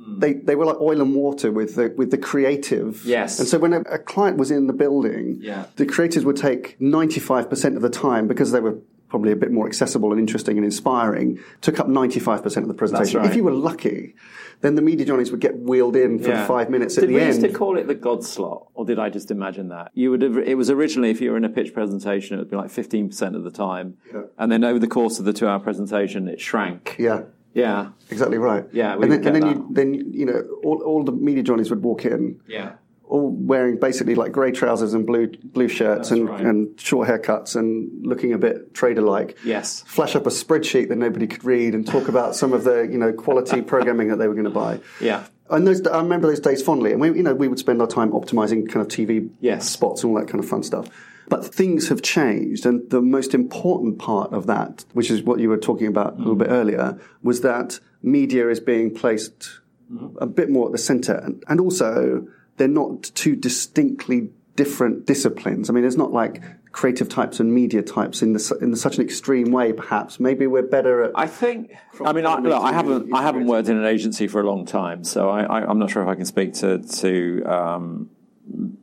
mm. 0.00 0.20
they, 0.20 0.34
they 0.34 0.54
were 0.54 0.64
like 0.64 0.80
oil 0.80 1.00
and 1.00 1.14
water 1.14 1.50
with 1.50 1.74
the, 1.74 1.92
with 1.96 2.12
the 2.12 2.18
creative. 2.18 3.04
Yes. 3.04 3.40
And 3.40 3.48
so 3.48 3.58
when 3.58 3.72
a, 3.72 3.80
a 3.80 3.98
client 3.98 4.36
was 4.36 4.50
in 4.50 4.68
the 4.68 4.72
building, 4.72 5.38
yeah. 5.40 5.66
the 5.76 5.86
creatives 5.86 6.24
would 6.24 6.36
take 6.36 6.78
95% 6.78 7.76
of 7.76 7.82
the 7.82 7.90
time 7.90 8.28
because 8.28 8.52
they 8.52 8.60
were 8.60 8.78
probably 9.10 9.32
a 9.32 9.36
bit 9.36 9.50
more 9.50 9.66
accessible 9.66 10.12
and 10.12 10.20
interesting 10.20 10.56
and 10.56 10.64
inspiring, 10.64 11.38
took 11.60 11.78
up 11.78 11.88
95% 11.88 12.56
of 12.58 12.68
the 12.68 12.74
presentation. 12.74 13.20
Right. 13.20 13.28
If 13.28 13.36
you 13.36 13.44
were 13.44 13.52
lucky, 13.52 14.14
then 14.60 14.76
the 14.76 14.82
media 14.82 15.04
johnnies 15.04 15.30
would 15.30 15.40
get 15.40 15.58
wheeled 15.58 15.96
in 15.96 16.18
for 16.18 16.30
yeah. 16.30 16.46
five 16.46 16.70
minutes 16.70 16.96
at 16.96 17.02
did 17.02 17.10
the 17.10 17.14
end. 17.14 17.20
Did 17.20 17.42
we 17.42 17.42
used 17.42 17.52
to 17.52 17.58
call 17.58 17.76
it 17.76 17.86
the 17.86 17.94
God 17.94 18.24
slot, 18.24 18.68
or 18.74 18.86
did 18.86 18.98
I 18.98 19.10
just 19.10 19.30
imagine 19.30 19.68
that? 19.68 19.90
You 19.94 20.12
would 20.12 20.22
have, 20.22 20.38
it 20.38 20.56
was 20.56 20.70
originally, 20.70 21.10
if 21.10 21.20
you 21.20 21.30
were 21.30 21.36
in 21.36 21.44
a 21.44 21.50
pitch 21.50 21.74
presentation, 21.74 22.36
it 22.36 22.38
would 22.38 22.50
be 22.50 22.56
like 22.56 22.70
15% 22.70 23.34
of 23.34 23.44
the 23.44 23.50
time. 23.50 23.98
Yeah. 24.12 24.22
And 24.38 24.50
then 24.50 24.64
over 24.64 24.78
the 24.78 24.88
course 24.88 25.18
of 25.18 25.24
the 25.24 25.32
two 25.32 25.46
hour 25.48 25.58
presentation, 25.58 26.28
it 26.28 26.40
shrank. 26.40 26.96
Yeah. 26.98 27.24
Yeah, 27.52 27.88
exactly 28.10 28.38
right. 28.38 28.64
Yeah, 28.72 28.94
and 28.94 29.10
then, 29.10 29.26
and 29.26 29.34
then 29.34 29.46
you 29.48 29.68
then 29.72 29.94
you 29.94 30.24
know 30.24 30.40
all, 30.62 30.82
all 30.82 31.02
the 31.02 31.10
media 31.10 31.42
johnnies 31.42 31.68
would 31.68 31.82
walk 31.82 32.04
in. 32.04 32.40
Yeah, 32.46 32.74
all 33.10 33.30
wearing 33.30 33.76
basically 33.76 34.14
like 34.14 34.32
grey 34.32 34.52
trousers 34.52 34.94
and 34.94 35.06
blue 35.06 35.26
blue 35.26 35.68
shirts 35.68 36.10
and, 36.10 36.28
right. 36.28 36.40
and 36.40 36.80
short 36.80 37.08
haircuts 37.08 37.56
and 37.56 38.06
looking 38.06 38.32
a 38.32 38.38
bit 38.38 38.72
trader 38.72 39.02
like. 39.02 39.36
Yes. 39.44 39.82
Flash 39.82 40.14
up 40.14 40.26
a 40.26 40.30
spreadsheet 40.30 40.88
that 40.88 40.96
nobody 40.96 41.26
could 41.26 41.44
read 41.44 41.74
and 41.74 41.86
talk 41.86 42.08
about 42.08 42.36
some 42.36 42.52
of 42.52 42.64
the 42.64 42.82
you 42.82 42.98
know 42.98 43.12
quality 43.12 43.62
programming 43.72 44.08
that 44.08 44.16
they 44.16 44.28
were 44.28 44.34
going 44.34 44.44
to 44.44 44.50
buy. 44.50 44.80
Yeah. 45.00 45.26
And 45.50 45.66
those, 45.66 45.84
I 45.84 45.98
remember 45.98 46.28
those 46.28 46.38
days 46.38 46.62
fondly, 46.62 46.92
and 46.92 47.00
we, 47.00 47.08
you 47.08 47.24
know, 47.24 47.34
we 47.34 47.48
would 47.48 47.58
spend 47.58 47.80
our 47.80 47.88
time 47.88 48.12
optimizing 48.12 48.68
kind 48.68 48.86
of 48.86 48.86
TV 48.86 49.30
yes. 49.40 49.68
spots 49.68 50.04
and 50.04 50.12
all 50.12 50.20
that 50.20 50.28
kind 50.28 50.42
of 50.42 50.48
fun 50.48 50.62
stuff. 50.62 50.88
But 51.28 51.44
things 51.44 51.88
have 51.88 52.02
changed. 52.02 52.66
And 52.66 52.88
the 52.90 53.02
most 53.02 53.34
important 53.34 53.98
part 53.98 54.32
of 54.32 54.46
that, 54.46 54.84
which 54.92 55.10
is 55.10 55.24
what 55.24 55.40
you 55.40 55.48
were 55.48 55.58
talking 55.58 55.88
about 55.88 56.14
a 56.14 56.16
little 56.18 56.34
mm-hmm. 56.34 56.44
bit 56.44 56.50
earlier, 56.50 57.00
was 57.22 57.40
that 57.40 57.80
media 58.00 58.48
is 58.48 58.60
being 58.60 58.94
placed 58.94 59.60
mm-hmm. 59.92 60.16
a 60.18 60.26
bit 60.26 60.50
more 60.50 60.66
at 60.66 60.72
the 60.72 60.78
center. 60.78 61.14
And, 61.14 61.42
and 61.48 61.60
also, 61.60 62.28
they're 62.60 62.68
not 62.68 63.04
two 63.14 63.34
distinctly 63.34 64.28
different 64.54 65.06
disciplines. 65.06 65.70
I 65.70 65.72
mean, 65.72 65.82
it's 65.82 65.96
not 65.96 66.12
like 66.12 66.42
creative 66.72 67.08
types 67.08 67.40
and 67.40 67.54
media 67.54 67.80
types 67.80 68.20
in, 68.20 68.34
the, 68.34 68.58
in 68.60 68.76
such 68.76 68.98
an 68.98 69.02
extreme 69.02 69.50
way. 69.50 69.72
Perhaps 69.72 70.20
maybe 70.20 70.46
we're 70.46 70.60
better 70.60 71.04
at. 71.04 71.12
I 71.14 71.26
think. 71.26 71.74
I 72.04 72.12
mean, 72.12 72.26
I, 72.26 72.38
look, 72.38 72.52
I 72.62 72.74
haven't. 72.74 73.14
I 73.14 73.22
haven't 73.22 73.46
worked 73.46 73.70
in 73.70 73.78
an 73.78 73.86
agency 73.86 74.26
for 74.28 74.42
a 74.42 74.44
long 74.44 74.66
time, 74.66 75.04
so 75.04 75.30
I, 75.30 75.70
am 75.70 75.78
not 75.78 75.90
sure 75.90 76.02
if 76.02 76.08
I 76.08 76.14
can 76.14 76.26
speak 76.26 76.52
to 76.56 76.80
to 76.80 77.42
um, 77.46 78.10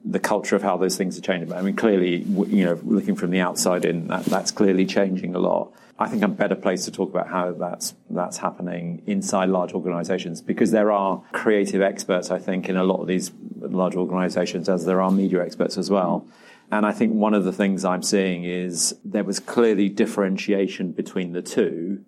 the 0.05 0.19
culture 0.19 0.55
of 0.55 0.61
how 0.61 0.77
those 0.77 0.97
things 0.97 1.17
are 1.17 1.21
changing. 1.21 1.51
I 1.53 1.61
mean, 1.61 1.75
clearly, 1.75 2.17
you 2.17 2.65
know, 2.65 2.79
looking 2.83 3.15
from 3.15 3.31
the 3.31 3.39
outside 3.39 3.85
in, 3.85 4.07
that, 4.07 4.25
that's 4.25 4.51
clearly 4.51 4.85
changing 4.85 5.35
a 5.35 5.39
lot. 5.39 5.73
I 5.99 6.07
think 6.07 6.23
I'm 6.23 6.33
better 6.33 6.55
placed 6.55 6.85
to 6.85 6.91
talk 6.91 7.09
about 7.09 7.27
how 7.27 7.51
that's 7.53 7.95
that's 8.09 8.37
happening 8.37 9.01
inside 9.07 9.49
large 9.49 9.73
organisations 9.73 10.41
because 10.41 10.69
there 10.69 10.91
are 10.91 11.23
creative 11.31 11.81
experts. 11.81 12.29
I 12.29 12.37
think 12.37 12.69
in 12.69 12.77
a 12.77 12.83
lot 12.83 13.01
of 13.01 13.07
these 13.07 13.31
large 13.59 13.95
organisations, 13.95 14.69
as 14.69 14.85
there 14.85 15.01
are 15.01 15.09
media 15.09 15.43
experts 15.43 15.77
as 15.77 15.89
well. 15.89 16.27
And 16.69 16.85
I 16.85 16.91
think 16.91 17.13
one 17.13 17.33
of 17.33 17.45
the 17.45 17.53
things 17.53 17.83
I'm 17.83 18.03
seeing 18.03 18.43
is 18.43 18.95
there 19.03 19.23
was 19.23 19.39
clearly 19.39 19.89
differentiation 19.89 20.91
between 20.91 21.31
the 21.31 21.41
two, 21.41 22.03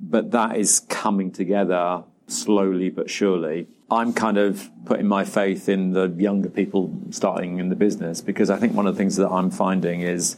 but 0.00 0.32
that 0.32 0.56
is 0.56 0.80
coming 0.80 1.30
together 1.30 2.02
slowly 2.30 2.90
but 2.90 3.10
surely. 3.10 3.68
I'm 3.90 4.12
kind 4.12 4.38
of 4.38 4.70
putting 4.84 5.06
my 5.06 5.24
faith 5.24 5.68
in 5.68 5.92
the 5.92 6.08
younger 6.08 6.48
people 6.48 6.92
starting 7.10 7.58
in 7.58 7.68
the 7.68 7.76
business 7.76 8.20
because 8.20 8.48
I 8.48 8.56
think 8.56 8.74
one 8.74 8.86
of 8.86 8.94
the 8.94 8.98
things 8.98 9.16
that 9.16 9.28
I'm 9.28 9.50
finding 9.50 10.02
is 10.02 10.36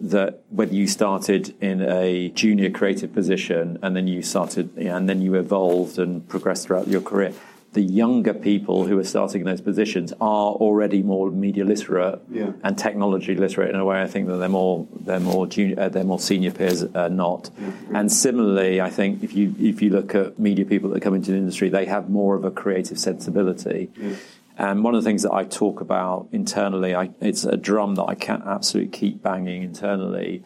that 0.00 0.42
whether 0.50 0.74
you 0.74 0.86
started 0.86 1.54
in 1.60 1.80
a 1.82 2.28
junior 2.30 2.70
creative 2.70 3.12
position 3.12 3.78
and 3.82 3.94
then 3.96 4.06
you 4.06 4.22
started 4.22 4.76
and 4.76 5.08
then 5.08 5.20
you 5.20 5.34
evolved 5.34 5.98
and 5.98 6.28
progressed 6.28 6.66
throughout 6.66 6.88
your 6.88 7.00
career, 7.00 7.32
the 7.72 7.80
younger 7.80 8.34
people 8.34 8.86
who 8.86 8.98
are 8.98 9.04
starting 9.04 9.40
in 9.40 9.46
those 9.46 9.62
positions 9.62 10.12
are 10.20 10.52
already 10.52 11.02
more 11.02 11.30
media 11.30 11.64
literate 11.64 12.20
yeah. 12.30 12.52
and 12.62 12.76
technology 12.76 13.34
literate 13.34 13.70
in 13.70 13.76
a 13.76 13.84
way. 13.84 14.02
I 14.02 14.06
think 14.06 14.26
that 14.28 14.36
they're 14.36 14.48
more 14.48 14.86
they're 15.00 15.20
more 15.20 15.46
junior, 15.46 15.80
uh, 15.80 15.88
they're 15.88 16.04
more 16.04 16.18
senior 16.18 16.50
peers 16.50 16.82
are 16.94 17.08
not. 17.08 17.50
Yeah. 17.58 17.70
And 17.94 18.12
similarly, 18.12 18.80
I 18.80 18.90
think 18.90 19.22
if 19.22 19.34
you 19.34 19.54
if 19.58 19.80
you 19.80 19.88
look 19.88 20.14
at 20.14 20.38
media 20.38 20.66
people 20.66 20.90
that 20.90 21.00
come 21.00 21.14
into 21.14 21.30
the 21.30 21.38
industry, 21.38 21.70
they 21.70 21.86
have 21.86 22.10
more 22.10 22.34
of 22.34 22.44
a 22.44 22.50
creative 22.50 22.98
sensibility. 22.98 23.90
Yeah. 23.96 24.16
And 24.58 24.84
one 24.84 24.94
of 24.94 25.02
the 25.02 25.08
things 25.08 25.22
that 25.22 25.32
I 25.32 25.44
talk 25.44 25.80
about 25.80 26.28
internally, 26.30 26.94
I, 26.94 27.10
it's 27.22 27.44
a 27.44 27.56
drum 27.56 27.94
that 27.94 28.04
I 28.04 28.14
can't 28.14 28.44
absolutely 28.44 28.90
keep 28.90 29.22
banging 29.22 29.62
internally, 29.62 30.44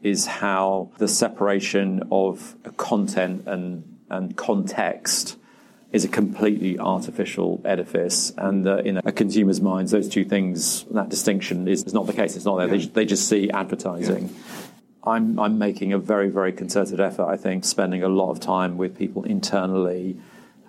is 0.00 0.26
how 0.26 0.92
the 0.98 1.08
separation 1.08 2.04
of 2.12 2.54
content 2.76 3.48
and 3.48 3.98
and 4.08 4.36
context 4.36 5.37
is 5.90 6.04
a 6.04 6.08
completely 6.08 6.78
artificial 6.78 7.62
edifice, 7.64 8.32
and 8.36 8.66
uh, 8.66 8.76
in 8.78 8.98
a 8.98 9.12
consumer's 9.12 9.60
minds, 9.60 9.90
those 9.90 10.08
two 10.08 10.24
things, 10.24 10.84
that 10.90 11.08
distinction 11.08 11.66
is, 11.66 11.84
is 11.84 11.94
not 11.94 12.06
the 12.06 12.12
case. 12.12 12.36
It's 12.36 12.44
not 12.44 12.58
there. 12.58 12.66
Yeah. 12.66 12.76
They, 12.76 12.86
they, 12.86 13.04
just 13.06 13.28
see 13.28 13.50
advertising. 13.50 14.28
Yeah. 14.28 15.10
I'm, 15.10 15.38
I'm 15.38 15.58
making 15.58 15.94
a 15.94 15.98
very, 15.98 16.28
very 16.28 16.52
concerted 16.52 17.00
effort, 17.00 17.26
I 17.26 17.38
think, 17.38 17.64
spending 17.64 18.02
a 18.02 18.08
lot 18.08 18.30
of 18.30 18.40
time 18.40 18.76
with 18.76 18.98
people 18.98 19.24
internally 19.24 20.18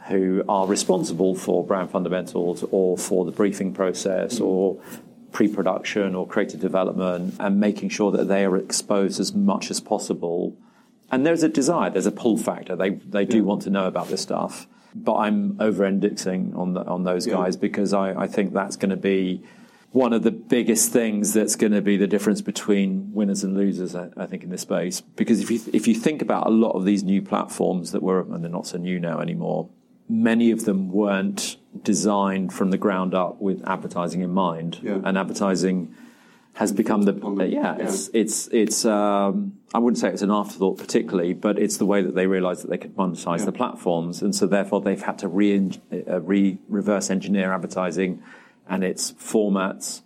who 0.08 0.44
are 0.48 0.66
responsible 0.66 1.36
for 1.36 1.66
brand 1.66 1.92
fundamentals 1.92 2.64
or 2.72 2.98
for 2.98 3.26
the 3.26 3.32
briefing 3.32 3.74
process 3.74 4.40
mm. 4.40 4.46
or 4.46 4.82
pre-production 5.34 6.16
or 6.16 6.26
creative 6.26 6.62
development 6.62 7.36
and 7.40 7.60
making 7.60 7.90
sure 7.90 8.12
that 8.12 8.30
they 8.30 8.46
are 8.46 8.56
exposed 8.56 9.20
as 9.20 9.34
much 9.34 9.70
as 9.70 9.82
possible. 9.82 10.56
And 11.12 11.26
there's 11.26 11.44
a 11.44 11.50
desire, 11.50 11.90
there's 11.90 12.06
a 12.06 12.12
pull 12.12 12.38
factor. 12.38 12.76
They, 12.78 12.92
they 12.92 13.26
do 13.26 13.38
yeah. 13.38 13.44
want 13.44 13.64
to 13.64 13.70
know 13.70 13.86
about 13.86 14.08
this 14.08 14.22
stuff 14.22 14.68
but 14.96 15.16
I'm 15.16 15.60
over 15.60 15.86
indexing 15.86 16.54
on 16.56 16.74
the, 16.74 16.84
on 16.86 17.04
those 17.04 17.26
guys 17.26 17.58
because 17.58 17.94
I, 17.94 18.24
I 18.24 18.28
think 18.28 18.54
that's 18.54 18.76
going 18.76 18.90
to 18.90 18.98
be 18.98 19.44
one 19.92 20.14
of 20.14 20.24
the 20.24 20.32
biggest 20.32 20.92
things 20.92 21.34
that's 21.34 21.56
going 21.56 21.72
to 21.72 21.82
be 21.82 21.98
the 21.98 22.08
difference 22.08 22.42
between 22.42 23.12
winners 23.14 23.44
and 23.44 23.56
losers, 23.56 23.96
I, 23.96 24.10
I, 24.18 24.28
think, 24.28 24.44
in 24.44 24.50
this 24.50 24.62
space. 24.62 25.02
Because 25.02 25.40
if 25.40 25.50
you 25.50 25.60
if 25.74 25.88
you 25.88 25.96
think 25.96 26.22
about 26.22 26.48
a 26.48 26.52
lot 26.52 26.72
of 26.72 26.86
these 26.86 27.04
new 27.04 27.22
platforms 27.22 27.92
that 27.92 28.04
were, 28.04 28.22
and 28.22 28.44
they're 28.44 28.52
not 28.52 28.68
so 28.68 28.78
new 28.78 29.00
now 29.00 29.20
anymore, 29.20 29.70
many 30.08 30.52
of 30.52 30.66
them 30.66 30.92
weren't 30.92 31.58
designed 31.84 32.54
from 32.54 32.72
the 32.72 32.78
ground 32.78 33.14
up 33.14 33.42
with 33.42 33.68
advertising 33.68 34.22
in 34.22 34.32
mind, 34.32 34.80
yeah. 34.84 35.00
and 35.04 35.18
advertising 35.18 35.96
has 36.60 36.74
become 36.74 37.04
the, 37.04 37.14
the 37.14 37.48
yeah, 37.48 37.78
yeah, 37.78 37.86
it's 37.86 38.10
it's 38.14 38.48
it's 38.48 38.84
um, 38.84 39.54
I 39.74 39.80
wouldn't 39.80 39.98
say 39.98 40.10
it's 40.10 40.24
an 40.24 40.30
afterthought 40.30 40.78
particularly, 40.78 41.32
but 41.32 41.58
it's 41.58 41.78
the 41.78 41.86
way 41.86 42.02
that 42.02 42.16
they 42.16 42.28
realised 42.28 42.64
that 42.64 42.70
they 42.70 42.78
could 42.78 42.98
monetize 42.98 43.40
yeah. 43.40 43.46
the 43.46 43.54
platforms, 43.54 44.22
and 44.22 44.36
so 44.36 44.46
therefore 44.46 44.82
they've 44.82 45.02
had 45.02 45.20
to 45.20 45.30
re, 45.30 45.72
uh, 46.06 46.20
re 46.20 46.58
reverse 46.68 47.10
engineer 47.10 47.54
advertising 47.54 48.22
and 48.68 48.84
its 48.84 49.14
formats 49.14 50.02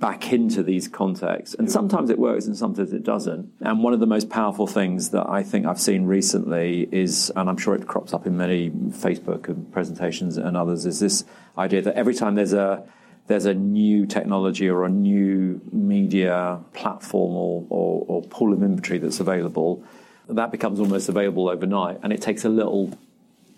back 0.00 0.32
into 0.32 0.64
these 0.64 0.88
contexts. 0.88 1.54
And 1.54 1.70
sometimes 1.70 2.10
it 2.10 2.18
works 2.18 2.46
and 2.46 2.56
sometimes 2.56 2.92
it 2.92 3.04
doesn't. 3.04 3.52
And 3.60 3.84
one 3.84 3.92
of 3.92 4.00
the 4.00 4.06
most 4.06 4.28
powerful 4.28 4.66
things 4.66 5.10
that 5.10 5.28
I 5.28 5.44
think 5.44 5.64
I've 5.64 5.80
seen 5.80 6.06
recently 6.06 6.88
is, 6.90 7.30
and 7.36 7.48
I'm 7.48 7.56
sure 7.56 7.76
it 7.76 7.86
crops 7.86 8.12
up 8.12 8.26
in 8.26 8.36
many 8.36 8.68
Facebook 8.68 9.70
presentations 9.70 10.38
and 10.38 10.56
others, 10.56 10.86
is 10.86 10.98
this 10.98 11.24
idea 11.56 11.82
that 11.82 11.94
every 11.94 12.14
time 12.14 12.34
there's 12.34 12.52
a 12.52 12.84
there's 13.26 13.46
a 13.46 13.54
new 13.54 14.06
technology 14.06 14.68
or 14.68 14.84
a 14.84 14.90
new 14.90 15.60
media 15.72 16.60
platform 16.74 17.32
or, 17.34 17.66
or, 17.70 18.04
or 18.06 18.22
pool 18.22 18.52
of 18.52 18.62
inventory 18.62 18.98
that's 18.98 19.20
available, 19.20 19.82
that 20.28 20.50
becomes 20.50 20.78
almost 20.78 21.08
available 21.08 21.48
overnight. 21.48 22.00
And 22.02 22.12
it 22.12 22.20
takes 22.20 22.44
a 22.44 22.48
little 22.48 22.96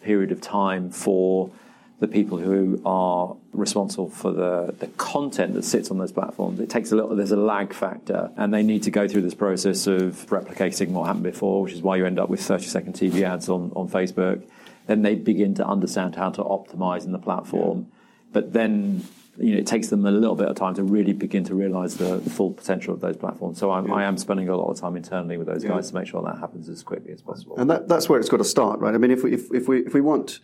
period 0.03 0.31
of 0.31 0.41
time 0.41 0.91
for 0.91 1.51
the 1.99 2.07
people 2.07 2.39
who 2.39 2.81
are 2.85 3.35
responsible 3.53 4.11
for 4.11 4.31
the, 4.31 4.75
the 4.79 4.87
content 4.99 5.55
that 5.55 5.65
sits 5.65 5.91
on 5.91 5.99
those 5.99 6.13
platforms. 6.13 6.61
It 6.61 6.69
takes 6.69 6.93
a 6.93 6.97
little, 6.97 7.17
there's 7.17 7.33
a 7.33 7.37
lag 7.37 7.73
factor, 7.73 8.31
and 8.37 8.53
they 8.53 8.63
need 8.63 8.83
to 8.83 8.91
go 8.91 9.09
through 9.09 9.23
this 9.23 9.35
process 9.35 9.87
of 9.87 10.27
replicating 10.27 10.91
what 10.91 11.07
happened 11.07 11.25
before, 11.25 11.63
which 11.63 11.73
is 11.73 11.83
why 11.83 11.97
you 11.97 12.05
end 12.05 12.19
up 12.19 12.29
with 12.29 12.43
30 12.43 12.67
second 12.67 12.93
TV 12.93 13.23
ads 13.23 13.49
on, 13.49 13.73
on 13.75 13.89
Facebook. 13.89 14.43
Then 14.87 15.03
they 15.03 15.15
begin 15.15 15.55
to 15.55 15.67
understand 15.67 16.15
how 16.15 16.31
to 16.31 16.43
optimize 16.45 17.07
in 17.07 17.13
the 17.13 17.19
platform. 17.19 17.91
But 18.31 18.53
then 18.53 19.05
you 19.39 19.55
know, 19.55 19.59
it 19.59 19.67
takes 19.67 19.89
them 19.89 20.05
a 20.07 20.11
little 20.11 20.35
bit 20.35 20.49
of 20.49 20.57
time 20.57 20.75
to 20.75 20.83
really 20.83 21.13
begin 21.13 21.45
to 21.45 21.55
realize 21.55 21.97
the, 21.97 22.21
full 22.31 22.53
potential 22.53 22.95
of 22.95 23.01
those 23.01 23.17
platforms. 23.17 23.59
So 23.59 23.71
I'm, 23.71 23.87
yeah. 23.87 23.95
I 23.95 24.05
am 24.05 24.17
spending 24.17 24.49
a 24.49 24.57
lot 24.57 24.71
of 24.71 24.79
time 24.79 24.97
internally 24.97 25.37
with 25.37 25.47
those 25.47 25.65
yeah. 25.65 25.71
guys 25.71 25.89
to 25.91 25.95
make 25.95 26.07
sure 26.07 26.23
that 26.23 26.39
happens 26.39 26.69
as 26.69 26.83
quickly 26.83 27.13
as 27.13 27.23
possible. 27.23 27.57
And 27.59 27.71
that, 27.71 27.89
that's 27.89 28.09
where 28.09 28.19
it's 28.19 28.29
got 28.29 28.39
to 28.39 28.45
start, 28.45 28.81
right? 28.81 28.95
I 28.95 28.99
mean, 28.99 29.11
if 29.11 29.23
we, 29.23 29.33
if, 29.33 29.53
if 29.53 29.69
we, 29.69 29.81
if 29.81 29.95
we 29.95 30.01
want, 30.01 30.41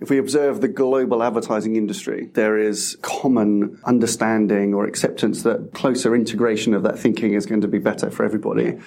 if 0.00 0.10
we 0.10 0.18
observe 0.18 0.60
the 0.60 0.68
global 0.68 1.22
advertising 1.22 1.76
industry, 1.76 2.30
there 2.34 2.58
is 2.58 2.98
common 3.02 3.80
understanding 3.84 4.74
or 4.74 4.84
acceptance 4.84 5.42
that 5.44 5.72
closer 5.74 6.14
integration 6.14 6.74
of 6.74 6.82
that 6.82 6.98
thinking 6.98 7.34
is 7.34 7.46
going 7.46 7.60
to 7.60 7.68
be 7.68 7.78
better 7.78 8.10
for 8.10 8.24
everybody. 8.24 8.78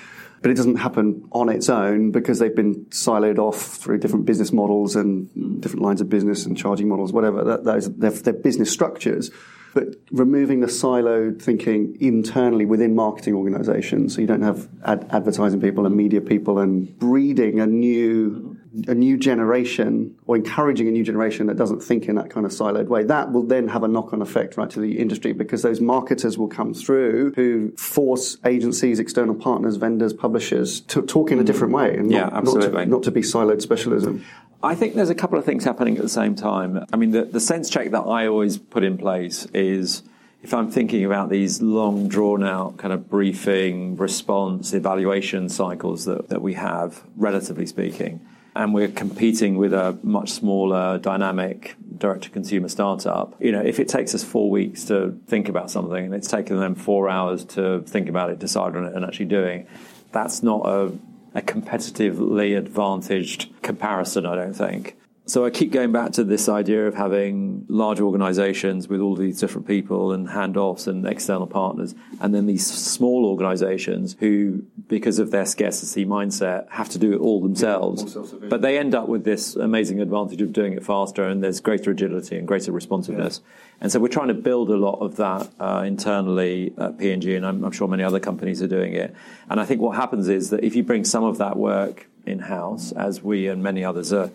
But 0.42 0.52
it 0.52 0.56
doesn't 0.56 0.76
happen 0.76 1.28
on 1.32 1.50
its 1.50 1.70
own 1.70 2.12
because 2.12 2.40
they've 2.40 2.56
been 2.56 2.86
siloed 2.86 3.40
off 3.40 3.60
through 3.60 4.00
different 4.00 4.26
business 4.26 4.52
models 4.52 4.96
and 4.96 5.62
different 5.62 5.84
lines 5.84 6.02
of 6.02 6.10
business 6.10 6.46
and 6.46 6.58
charging 6.58 6.88
models, 6.88 7.12
whatever. 7.12 7.44
That, 7.44 7.64
those, 7.64 7.94
they're, 7.96 8.12
they're 8.12 8.34
business 8.34 8.72
structures 8.72 9.32
but 9.76 9.90
removing 10.10 10.62
the 10.62 10.68
siloed 10.68 11.40
thinking 11.42 11.98
internally 12.00 12.66
within 12.66 12.96
marketing 12.96 13.36
organizations 13.36 14.16
so 14.16 14.22
you 14.22 14.26
don't 14.26 14.42
have 14.42 14.68
ad- 14.86 15.06
advertising 15.12 15.62
people 15.62 15.86
and 15.86 15.96
media 15.96 16.22
people 16.22 16.58
and 16.58 16.98
breeding 16.98 17.60
a 17.60 17.68
new 17.68 18.58
a 18.88 18.96
new 18.96 19.18
generation 19.18 20.16
or 20.28 20.36
encouraging 20.36 20.88
a 20.88 20.92
new 20.92 21.04
generation 21.04 21.48
that 21.48 21.56
doesn't 21.56 21.82
think 21.82 22.08
in 22.08 22.16
that 22.16 22.30
kind 22.30 22.46
of 22.46 22.52
siloed 22.52 22.88
way, 22.88 23.04
that 23.04 23.32
will 23.32 23.44
then 23.44 23.68
have 23.68 23.84
a 23.84 23.88
knock-on 23.88 24.22
effect 24.22 24.58
right 24.58 24.70
to 24.70 24.80
the 24.80 25.00
industry 25.00 25.32
because 25.32 25.62
those 25.62 25.80
marketers 25.80 26.38
will 26.38 26.48
come 26.48 26.74
through 26.74 27.32
who 27.36 27.72
force 27.78 28.38
agencies, 28.46 29.00
external 29.00 29.36
partners, 29.36 29.78
vendors, 29.78 30.14
publishers 30.14 30.82
to 30.82 31.02
talk 31.02 31.32
in 31.32 31.40
a 31.40 31.44
different 31.44 31.74
way 31.74 31.96
and 31.96 32.12
yeah, 32.12 32.26
not, 32.26 32.44
not, 32.44 32.62
to, 32.62 32.86
not 32.86 33.04
to 33.04 33.12
be 33.12 33.22
siloed 33.22 33.62
specialism. 33.62 34.26
I 34.66 34.74
think 34.74 34.96
there's 34.96 35.12
a 35.12 35.16
couple 35.16 35.38
of 35.38 35.46
things 35.46 35.64
happening 35.64 35.96
at 35.96 36.02
the 36.02 36.10
same 36.10 36.36
time. 36.36 36.84
I 36.92 36.98
mean, 36.98 37.12
the, 37.12 37.24
the 37.24 37.40
sense 37.40 37.70
check 37.70 37.92
that 37.92 38.02
I 38.02 38.26
always 38.26 38.58
put 38.58 38.84
in 38.84 38.98
place 38.98 39.46
is 39.54 40.02
if 40.42 40.56
I'm 40.56 40.72
thinking 40.72 41.06
about 41.06 41.30
these 41.30 41.62
long 41.62 42.08
drawn 42.08 42.44
out 42.44 42.78
kind 42.78 42.92
of 42.92 43.08
briefing, 43.08 43.96
response, 43.96 44.74
evaluation 44.74 45.50
cycles 45.50 46.06
that, 46.06 46.30
that 46.30 46.42
we 46.42 46.56
have, 46.56 47.04
relatively 47.16 47.68
speaking, 47.68 48.26
and 48.56 48.74
we're 48.74 48.88
competing 48.88 49.58
with 49.58 49.72
a 49.72 50.00
much 50.02 50.32
smaller, 50.32 50.98
dynamic, 50.98 51.76
direct 52.00 52.24
to 52.24 52.30
consumer 52.32 52.68
startup, 52.68 53.36
you 53.40 53.52
know, 53.52 53.62
if 53.62 53.80
it 53.80 53.88
takes 53.88 54.16
us 54.16 54.24
four 54.24 54.50
weeks 54.50 54.86
to 54.86 55.16
think 55.28 55.48
about 55.48 55.70
something 55.70 56.06
and 56.06 56.16
it's 56.16 56.28
taken 56.28 56.60
them 56.60 56.74
four 56.74 57.08
hours 57.08 57.46
to 57.46 57.82
think 57.84 58.10
about 58.10 58.32
it, 58.32 58.40
decide 58.40 58.76
on 58.76 58.86
it, 58.86 58.96
and 58.96 59.06
actually 59.06 59.26
doing, 59.26 59.68
that's 60.12 60.42
not 60.42 60.66
a, 60.66 60.92
a 61.36 61.42
competitively 61.42 62.58
advantaged 62.58 63.50
comparison, 63.62 64.26
I 64.26 64.36
don't 64.36 64.54
think. 64.54 64.98
So 65.28 65.44
I 65.44 65.50
keep 65.50 65.72
going 65.72 65.92
back 65.92 66.12
to 66.14 66.24
this 66.24 66.48
idea 66.48 66.88
of 66.88 66.94
having 66.94 67.66
large 67.68 68.00
organizations 68.00 68.88
with 68.88 69.02
all 69.02 69.16
these 69.16 69.40
different 69.40 69.66
people 69.66 70.12
and 70.12 70.28
handoffs 70.28 70.86
and 70.88 71.04
external 71.04 71.48
partners, 71.48 71.96
and 72.22 72.34
then 72.34 72.46
these 72.46 72.66
small 72.66 73.26
organizations 73.26 74.16
who, 74.20 74.64
because 74.88 75.18
of 75.18 75.32
their 75.32 75.48
scarcity 75.48 76.06
mindset, 76.06 76.70
have 76.70 76.90
to 76.90 77.00
do 77.00 77.12
it 77.12 77.18
all 77.18 77.42
themselves. 77.42 78.16
Yeah, 78.16 78.50
but 78.50 78.62
they 78.62 78.78
end 78.78 78.94
up 78.94 79.08
with 79.08 79.24
this 79.24 79.56
amazing 79.56 80.00
advantage 80.00 80.44
of 80.44 80.54
doing 80.54 80.74
it 80.74 80.86
faster, 80.86 81.24
and 81.24 81.44
there's 81.44 81.60
greater 81.60 81.90
agility 81.90 82.38
and 82.38 82.48
greater 82.48 82.72
responsiveness. 82.72 83.42
Yeah. 83.44 83.52
And 83.82 83.92
so 83.92 84.00
we're 84.00 84.10
trying 84.10 84.28
to 84.28 84.36
build 84.36 84.70
a 84.70 84.78
lot 84.78 85.00
of 85.00 85.16
that 85.16 85.50
uh, 85.60 85.84
internally 85.88 86.72
at 86.78 87.00
P&G, 87.00 87.34
and 87.34 87.48
I'm, 87.48 87.64
I'm 87.64 87.72
sure 87.72 87.88
many 87.88 88.04
other 88.04 88.20
companies 88.20 88.62
are 88.62 88.68
doing 88.68 88.94
it. 88.94 89.16
And 89.50 89.60
I 89.60 89.66
think 89.66 89.82
what 89.82 89.96
happens 89.96 90.30
is 90.30 90.52
that 90.52 90.64
if 90.64 90.76
you 90.76 90.84
bring 90.84 91.04
some 91.04 91.24
of 91.24 91.40
that 91.40 91.58
work 91.58 92.06
in 92.28 92.40
house, 92.40 92.92
as 92.92 93.24
we 93.24 93.48
and 93.48 93.64
many 93.64 93.84
others 93.84 94.14
are 94.14 94.30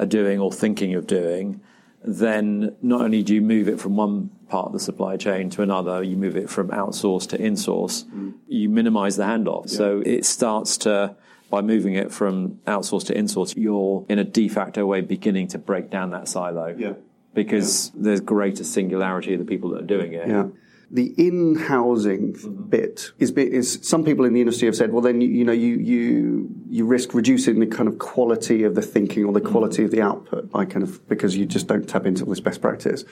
are 0.00 0.06
doing 0.06 0.40
or 0.40 0.50
thinking 0.50 0.94
of 0.94 1.06
doing, 1.06 1.60
then 2.02 2.74
not 2.80 3.02
only 3.02 3.22
do 3.22 3.34
you 3.34 3.42
move 3.42 3.68
it 3.68 3.78
from 3.78 3.94
one 3.94 4.30
part 4.48 4.66
of 4.66 4.72
the 4.72 4.80
supply 4.80 5.16
chain 5.16 5.50
to 5.50 5.62
another, 5.62 6.02
you 6.02 6.16
move 6.16 6.36
it 6.36 6.48
from 6.48 6.68
outsource 6.70 7.28
to 7.28 7.38
insource, 7.38 8.04
mm. 8.06 8.32
you 8.48 8.68
minimize 8.68 9.16
the 9.16 9.24
handoff. 9.24 9.70
Yeah. 9.70 9.76
So 9.76 10.02
it 10.04 10.24
starts 10.24 10.78
to, 10.78 11.14
by 11.50 11.60
moving 11.60 11.94
it 11.94 12.10
from 12.10 12.60
outsource 12.66 13.06
to 13.06 13.14
insource, 13.14 13.54
you're 13.56 14.06
in 14.08 14.18
a 14.18 14.24
de 14.24 14.48
facto 14.48 14.86
way 14.86 15.02
beginning 15.02 15.48
to 15.48 15.58
break 15.58 15.90
down 15.90 16.10
that 16.10 16.26
silo. 16.26 16.74
Yeah. 16.76 16.94
Because 17.34 17.92
yeah. 17.94 18.02
there's 18.04 18.20
greater 18.20 18.64
singularity 18.64 19.34
of 19.34 19.38
the 19.38 19.44
people 19.44 19.70
that 19.70 19.82
are 19.82 19.86
doing 19.86 20.14
it. 20.14 20.26
Yeah 20.26 20.48
the 20.90 21.14
in-housing 21.16 22.32
mm-hmm. 22.32 22.62
bit 22.64 23.12
is, 23.18 23.30
is 23.30 23.78
some 23.82 24.04
people 24.04 24.24
in 24.24 24.32
the 24.32 24.40
industry 24.40 24.66
have 24.66 24.74
said, 24.74 24.92
well, 24.92 25.02
then 25.02 25.20
you, 25.20 25.28
you, 25.28 25.44
know 25.44 25.52
you 25.52 25.76
you 25.76 26.50
you 26.68 26.84
risk 26.84 27.14
reducing 27.14 27.60
the 27.60 27.66
kind 27.66 27.88
of 27.88 27.98
quality 27.98 28.64
of 28.64 28.74
the 28.74 28.82
thinking 28.82 29.24
or 29.24 29.32
the 29.32 29.40
mm-hmm. 29.40 29.52
quality 29.52 29.84
of 29.84 29.92
the 29.92 30.02
output 30.02 30.50
by 30.50 30.64
kind 30.64 30.82
of 30.82 31.06
because 31.08 31.36
you 31.36 31.46
just 31.46 31.68
don't 31.68 31.88
tap 31.88 32.06
into 32.06 32.24
all 32.24 32.30
this 32.30 32.40
best 32.40 32.60
practice. 32.60 33.04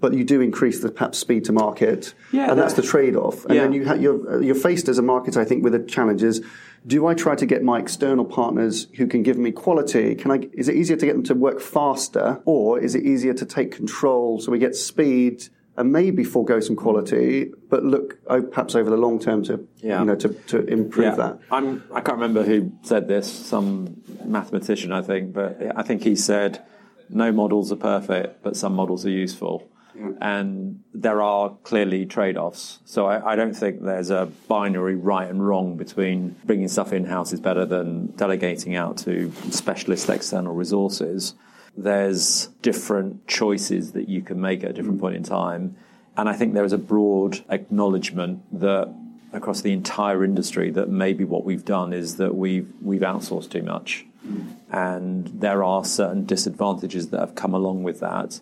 But 0.00 0.14
you 0.14 0.24
do 0.24 0.40
increase 0.40 0.80
the 0.80 0.90
perhaps 0.90 1.18
speed 1.18 1.44
to 1.44 1.52
market, 1.52 2.12
yeah, 2.32 2.50
and 2.50 2.58
that's 2.58 2.74
the 2.74 2.82
trade-off. 2.82 3.44
And 3.44 3.54
yeah. 3.54 3.62
then 3.62 3.72
you 3.72 3.86
ha- 3.86 3.94
you're 3.94 4.42
you're 4.42 4.56
faced 4.56 4.88
as 4.88 4.98
a 4.98 5.02
market, 5.02 5.36
I 5.36 5.44
think, 5.44 5.62
with 5.62 5.74
the 5.74 5.78
challenges. 5.78 6.40
Do 6.84 7.06
I 7.06 7.14
try 7.14 7.36
to 7.36 7.46
get 7.46 7.62
my 7.62 7.78
external 7.78 8.24
partners 8.24 8.88
who 8.96 9.06
can 9.06 9.22
give 9.22 9.38
me 9.38 9.52
quality? 9.52 10.16
Can 10.16 10.32
I? 10.32 10.48
Is 10.54 10.68
it 10.68 10.74
easier 10.74 10.96
to 10.96 11.06
get 11.06 11.12
them 11.12 11.22
to 11.24 11.34
work 11.34 11.60
faster, 11.60 12.42
or 12.44 12.80
is 12.80 12.96
it 12.96 13.04
easier 13.04 13.32
to 13.32 13.46
take 13.46 13.70
control 13.70 14.40
so 14.40 14.50
we 14.50 14.58
get 14.58 14.74
speed? 14.74 15.48
And 15.76 15.92
maybe 15.92 16.24
forego 16.24 16.60
some 16.60 16.76
quality, 16.76 17.50
but 17.70 17.82
look 17.82 18.18
oh, 18.26 18.42
perhaps 18.42 18.74
over 18.74 18.90
the 18.90 18.96
long 18.96 19.18
term 19.18 19.42
to 19.44 19.66
yeah. 19.78 20.00
you 20.00 20.06
know 20.06 20.16
to, 20.16 20.28
to 20.28 20.64
improve 20.66 21.06
yeah. 21.06 21.14
that. 21.14 21.38
I'm 21.50 21.82
I 21.92 22.00
can't 22.00 22.18
remember 22.18 22.42
who 22.42 22.72
said 22.82 23.08
this, 23.08 23.30
some 23.30 24.02
mathematician 24.24 24.92
I 24.92 25.02
think, 25.02 25.32
but 25.32 25.58
I 25.74 25.82
think 25.82 26.02
he 26.02 26.16
said 26.16 26.64
no 27.08 27.32
models 27.32 27.72
are 27.72 27.76
perfect, 27.76 28.42
but 28.42 28.56
some 28.56 28.74
models 28.74 29.06
are 29.06 29.10
useful. 29.10 29.68
Yeah. 29.94 30.12
And 30.22 30.82
there 30.94 31.20
are 31.20 31.54
clearly 31.64 32.06
trade 32.06 32.38
offs. 32.38 32.78
So 32.86 33.04
I, 33.06 33.32
I, 33.32 33.36
don't 33.36 33.52
think 33.52 33.82
there's 33.82 34.08
a 34.08 34.24
binary 34.48 34.94
right 34.94 35.28
and 35.28 35.46
wrong 35.46 35.76
between 35.76 36.34
bringing 36.44 36.68
stuff 36.68 36.94
in 36.94 37.04
house 37.04 37.34
is 37.34 37.40
better 37.40 37.66
than 37.66 38.06
delegating 38.12 38.74
out 38.74 38.96
to 38.98 39.30
specialist 39.50 40.08
external 40.08 40.54
resources 40.54 41.34
there's 41.76 42.48
different 42.60 43.26
choices 43.26 43.92
that 43.92 44.08
you 44.08 44.22
can 44.22 44.40
make 44.40 44.62
at 44.62 44.70
a 44.70 44.72
different 44.72 44.98
mm. 44.98 45.00
point 45.00 45.16
in 45.16 45.22
time. 45.22 45.76
And 46.16 46.28
I 46.28 46.34
think 46.34 46.54
there 46.54 46.64
is 46.64 46.72
a 46.72 46.78
broad 46.78 47.42
acknowledgement 47.48 48.42
that 48.60 48.92
across 49.32 49.62
the 49.62 49.72
entire 49.72 50.24
industry 50.24 50.70
that 50.70 50.90
maybe 50.90 51.24
what 51.24 51.44
we've 51.44 51.64
done 51.64 51.92
is 51.92 52.16
that 52.16 52.34
we've 52.34 52.70
we've 52.82 53.00
outsourced 53.00 53.50
too 53.50 53.62
much. 53.62 54.04
Mm. 54.26 54.56
And 54.70 55.26
there 55.40 55.64
are 55.64 55.84
certain 55.84 56.24
disadvantages 56.24 57.08
that 57.08 57.20
have 57.20 57.34
come 57.34 57.54
along 57.54 57.82
with 57.82 58.00
that. 58.00 58.40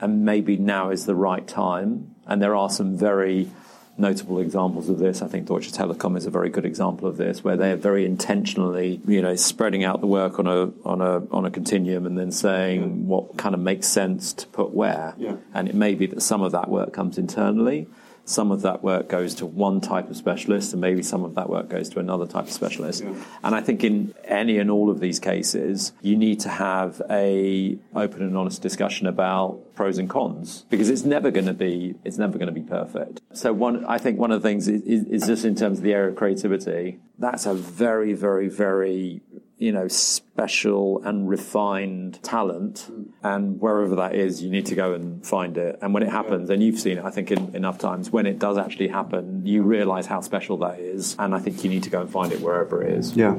And 0.00 0.24
maybe 0.24 0.56
now 0.56 0.90
is 0.90 1.06
the 1.06 1.16
right 1.16 1.46
time. 1.46 2.14
And 2.26 2.40
there 2.40 2.54
are 2.54 2.70
some 2.70 2.96
very 2.96 3.50
notable 3.98 4.38
examples 4.38 4.88
of 4.88 4.98
this. 4.98 5.20
I 5.22 5.28
think 5.28 5.46
Deutsche 5.46 5.72
Telekom 5.72 6.16
is 6.16 6.26
a 6.26 6.30
very 6.30 6.48
good 6.48 6.64
example 6.64 7.08
of 7.08 7.16
this, 7.16 7.42
where 7.42 7.56
they're 7.56 7.76
very 7.76 8.06
intentionally, 8.06 9.00
you 9.06 9.20
know, 9.20 9.36
spreading 9.36 9.84
out 9.84 10.00
the 10.00 10.06
work 10.06 10.38
on 10.38 10.46
a 10.46 10.72
on 10.84 11.00
a 11.00 11.26
on 11.30 11.44
a 11.44 11.50
continuum 11.50 12.06
and 12.06 12.18
then 12.18 12.30
saying 12.30 12.80
yeah. 12.80 12.86
what 12.86 13.36
kind 13.36 13.54
of 13.54 13.60
makes 13.60 13.88
sense 13.88 14.32
to 14.32 14.46
put 14.48 14.72
where. 14.72 15.14
Yeah. 15.18 15.36
And 15.52 15.68
it 15.68 15.74
may 15.74 15.94
be 15.94 16.06
that 16.06 16.22
some 16.22 16.42
of 16.42 16.52
that 16.52 16.68
work 16.68 16.92
comes 16.92 17.18
internally, 17.18 17.88
some 18.28 18.50
of 18.50 18.60
that 18.62 18.82
work 18.82 19.08
goes 19.08 19.34
to 19.36 19.46
one 19.46 19.80
type 19.80 20.10
of 20.10 20.16
specialist, 20.16 20.72
and 20.72 20.82
maybe 20.82 21.02
some 21.02 21.24
of 21.24 21.34
that 21.36 21.48
work 21.48 21.68
goes 21.68 21.88
to 21.90 21.98
another 21.98 22.26
type 22.26 22.44
of 22.44 22.50
specialist. 22.50 23.02
Yeah. 23.02 23.14
And 23.42 23.54
I 23.54 23.62
think 23.62 23.82
in 23.82 24.14
any 24.24 24.58
and 24.58 24.70
all 24.70 24.90
of 24.90 25.00
these 25.00 25.18
cases, 25.18 25.92
you 26.02 26.16
need 26.16 26.40
to 26.40 26.50
have 26.50 27.00
a 27.08 27.78
open 27.94 28.22
and 28.22 28.36
honest 28.36 28.60
discussion 28.60 29.06
about 29.06 29.74
pros 29.74 29.96
and 29.96 30.10
cons 30.10 30.66
because 30.68 30.90
it's 30.90 31.04
never 31.04 31.30
going 31.30 31.46
to 31.46 31.54
be 31.54 31.94
it's 32.04 32.18
never 32.18 32.36
going 32.36 32.52
to 32.52 32.60
be 32.60 32.62
perfect. 32.62 33.20
So 33.32 33.52
one, 33.52 33.84
I 33.86 33.96
think 33.96 34.18
one 34.18 34.30
of 34.30 34.42
the 34.42 34.48
things 34.48 34.68
is, 34.68 34.82
is, 34.82 35.04
is 35.06 35.26
just 35.26 35.44
in 35.46 35.54
terms 35.54 35.78
of 35.78 35.84
the 35.84 35.94
area 35.94 36.10
of 36.10 36.16
creativity. 36.16 37.00
That's 37.18 37.46
a 37.46 37.54
very, 37.54 38.12
very, 38.12 38.48
very 38.48 39.22
you 39.58 39.72
know, 39.72 39.88
special 39.88 41.02
and 41.04 41.28
refined 41.28 42.22
talent. 42.22 42.88
Mm. 42.90 43.07
And 43.22 43.60
wherever 43.60 43.96
that 43.96 44.14
is, 44.14 44.42
you 44.42 44.50
need 44.50 44.66
to 44.66 44.74
go 44.74 44.94
and 44.94 45.26
find 45.26 45.58
it. 45.58 45.78
And 45.82 45.92
when 45.92 46.02
it 46.02 46.08
happens, 46.10 46.50
and 46.50 46.62
you've 46.62 46.78
seen 46.78 46.98
it, 46.98 47.04
I 47.04 47.10
think, 47.10 47.30
in, 47.32 47.54
enough 47.54 47.78
times, 47.78 48.10
when 48.10 48.26
it 48.26 48.38
does 48.38 48.56
actually 48.56 48.88
happen, 48.88 49.44
you 49.44 49.62
realize 49.62 50.06
how 50.06 50.20
special 50.20 50.56
that 50.58 50.78
is. 50.78 51.16
And 51.18 51.34
I 51.34 51.40
think 51.40 51.64
you 51.64 51.70
need 51.70 51.82
to 51.82 51.90
go 51.90 52.00
and 52.00 52.10
find 52.10 52.32
it 52.32 52.40
wherever 52.40 52.82
it 52.82 52.92
is. 52.92 53.16
Yeah. 53.16 53.36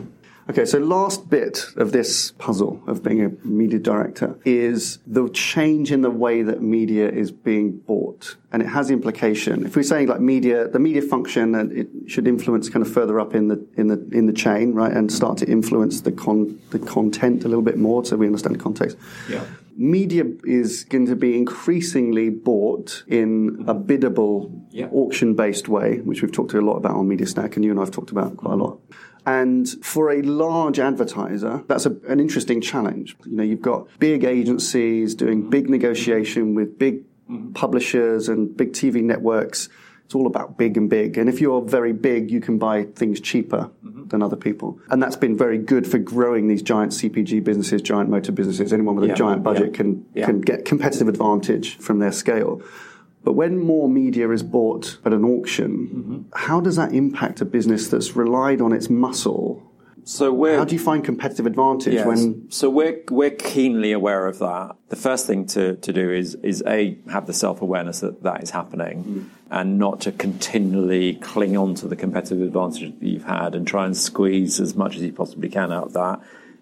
Okay, 0.49 0.65
so 0.65 0.79
last 0.79 1.29
bit 1.29 1.67
of 1.75 1.91
this 1.91 2.31
puzzle 2.31 2.81
of 2.87 3.03
being 3.03 3.23
a 3.23 3.29
media 3.45 3.77
director 3.77 4.39
is 4.45 4.97
the 5.05 5.29
change 5.29 5.91
in 5.91 6.01
the 6.01 6.09
way 6.09 6.41
that 6.41 6.59
media 6.59 7.07
is 7.07 7.31
being 7.31 7.77
bought. 7.77 8.35
And 8.51 8.63
it 8.63 8.65
has 8.65 8.89
implication. 8.89 9.63
If 9.63 9.75
we're 9.75 9.83
saying 9.83 10.07
like 10.07 10.19
media, 10.19 10.67
the 10.67 10.79
media 10.79 11.03
function, 11.03 11.53
and 11.53 11.71
it 11.71 11.87
should 12.07 12.27
influence 12.27 12.67
kind 12.67 12.83
of 12.83 12.91
further 12.91 13.19
up 13.19 13.35
in 13.35 13.47
the, 13.47 13.63
in 13.77 13.89
the, 13.89 14.09
in 14.11 14.25
the 14.25 14.33
chain, 14.33 14.73
right? 14.73 14.91
And 14.91 15.13
start 15.13 15.37
to 15.37 15.45
influence 15.47 16.01
the 16.01 16.11
con, 16.11 16.59
the 16.71 16.79
content 16.79 17.45
a 17.45 17.47
little 17.47 17.61
bit 17.61 17.77
more 17.77 18.03
so 18.03 18.17
we 18.17 18.25
understand 18.25 18.55
the 18.55 18.59
context. 18.59 18.97
Yeah. 19.29 19.45
Media 19.79 20.25
is 20.43 20.83
going 20.83 21.05
to 21.05 21.15
be 21.15 21.37
increasingly 21.37 22.29
bought 22.29 23.01
in 23.07 23.63
a 23.65 23.73
biddable, 23.73 24.51
yeah. 24.71 24.87
auction 24.91 25.35
based 25.35 25.69
way, 25.69 26.01
which 26.01 26.21
we've 26.21 26.33
talked 26.33 26.53
a 26.53 26.59
lot 26.59 26.75
about 26.75 26.95
on 26.95 27.07
Media 27.07 27.25
Snack, 27.25 27.55
and 27.55 27.63
you 27.63 27.71
and 27.71 27.79
I 27.79 27.83
have 27.83 27.91
talked 27.91 28.11
about 28.11 28.35
quite 28.35 28.55
a 28.55 28.57
lot. 28.57 28.77
And 29.25 29.69
for 29.81 30.11
a 30.11 30.21
large 30.21 30.79
advertiser, 30.79 31.63
that's 31.69 31.85
a, 31.85 31.91
an 32.09 32.19
interesting 32.19 32.59
challenge. 32.59 33.15
You 33.25 33.37
know, 33.37 33.43
you've 33.43 33.61
got 33.61 33.87
big 33.99 34.25
agencies 34.25 35.15
doing 35.15 35.49
big 35.49 35.69
negotiation 35.69 36.55
with 36.55 36.77
big 36.77 37.05
mm-hmm. 37.29 37.53
publishers 37.53 38.27
and 38.27 38.57
big 38.57 38.73
TV 38.73 39.01
networks. 39.01 39.69
It's 40.09 40.15
all 40.15 40.25
about 40.25 40.57
big 40.57 40.75
and 40.75 40.89
big. 40.89 41.19
And 41.19 41.29
if 41.29 41.39
you're 41.39 41.61
very 41.61 41.93
big, 41.93 42.31
you 42.31 42.41
can 42.41 42.57
buy 42.57 42.85
things 42.85 43.21
cheaper 43.21 43.69
mm-hmm. 43.85 44.07
than 44.07 44.23
other 44.23 44.35
people. 44.35 44.79
And 44.89 45.03
that's 45.03 45.15
been 45.15 45.37
very 45.37 45.59
good 45.59 45.85
for 45.85 45.99
growing 45.99 46.47
these 46.47 46.63
giant 46.63 46.93
CPG 46.93 47.43
businesses, 47.43 47.83
giant 47.83 48.09
motor 48.09 48.31
businesses. 48.31 48.73
Anyone 48.73 48.95
with 48.95 49.11
a 49.11 49.13
giant 49.13 49.43
budget 49.43 49.67
yeah, 49.67 49.77
can, 49.77 50.05
yeah. 50.15 50.25
can 50.25 50.41
get 50.41 50.65
competitive 50.65 51.09
advantage 51.09 51.77
from 51.77 51.99
their 51.99 52.11
scale. 52.11 52.59
But 53.23 53.33
when 53.33 53.59
more 53.59 53.87
media 53.87 54.31
is 54.31 54.41
bought 54.41 54.97
at 55.05 55.13
an 55.13 55.23
auction, 55.23 55.77
mm-hmm. 55.77 56.21
how 56.33 56.59
does 56.59 56.75
that 56.77 56.91
impact 56.91 57.41
a 57.41 57.45
business 57.45 57.87
that's 57.87 58.15
relied 58.15 58.61
on 58.61 58.73
its 58.73 58.89
muscle? 58.89 59.68
So 60.09 60.43
how 60.57 60.65
do 60.65 60.73
you 60.73 60.81
find 60.81 61.03
competitive 61.03 61.45
advantage 61.45 61.93
yes. 61.93 62.07
when? 62.07 62.49
So 62.49 62.67
we're 62.67 62.99
we're 63.11 63.29
keenly 63.29 63.91
aware 63.91 64.25
of 64.25 64.39
that. 64.39 64.75
The 64.87 64.95
first 64.95 65.27
thing 65.27 65.45
to, 65.47 65.75
to 65.75 65.93
do 65.93 66.11
is 66.11 66.33
is 66.41 66.63
a 66.65 66.97
have 67.11 67.27
the 67.27 67.33
self 67.33 67.61
awareness 67.61 67.99
that 67.99 68.23
that 68.23 68.41
is 68.41 68.49
happening, 68.49 69.03
mm. 69.03 69.29
and 69.51 69.77
not 69.77 70.01
to 70.01 70.11
continually 70.11 71.13
cling 71.15 71.55
on 71.55 71.75
to 71.75 71.87
the 71.87 71.95
competitive 71.95 72.41
advantage 72.41 72.91
that 72.99 73.05
you've 73.05 73.25
had 73.25 73.53
and 73.53 73.67
try 73.67 73.85
and 73.85 73.95
squeeze 73.95 74.59
as 74.59 74.75
much 74.75 74.95
as 74.95 75.03
you 75.03 75.13
possibly 75.13 75.47
can 75.47 75.71
out 75.71 75.83
of 75.83 75.93
that 75.93 76.21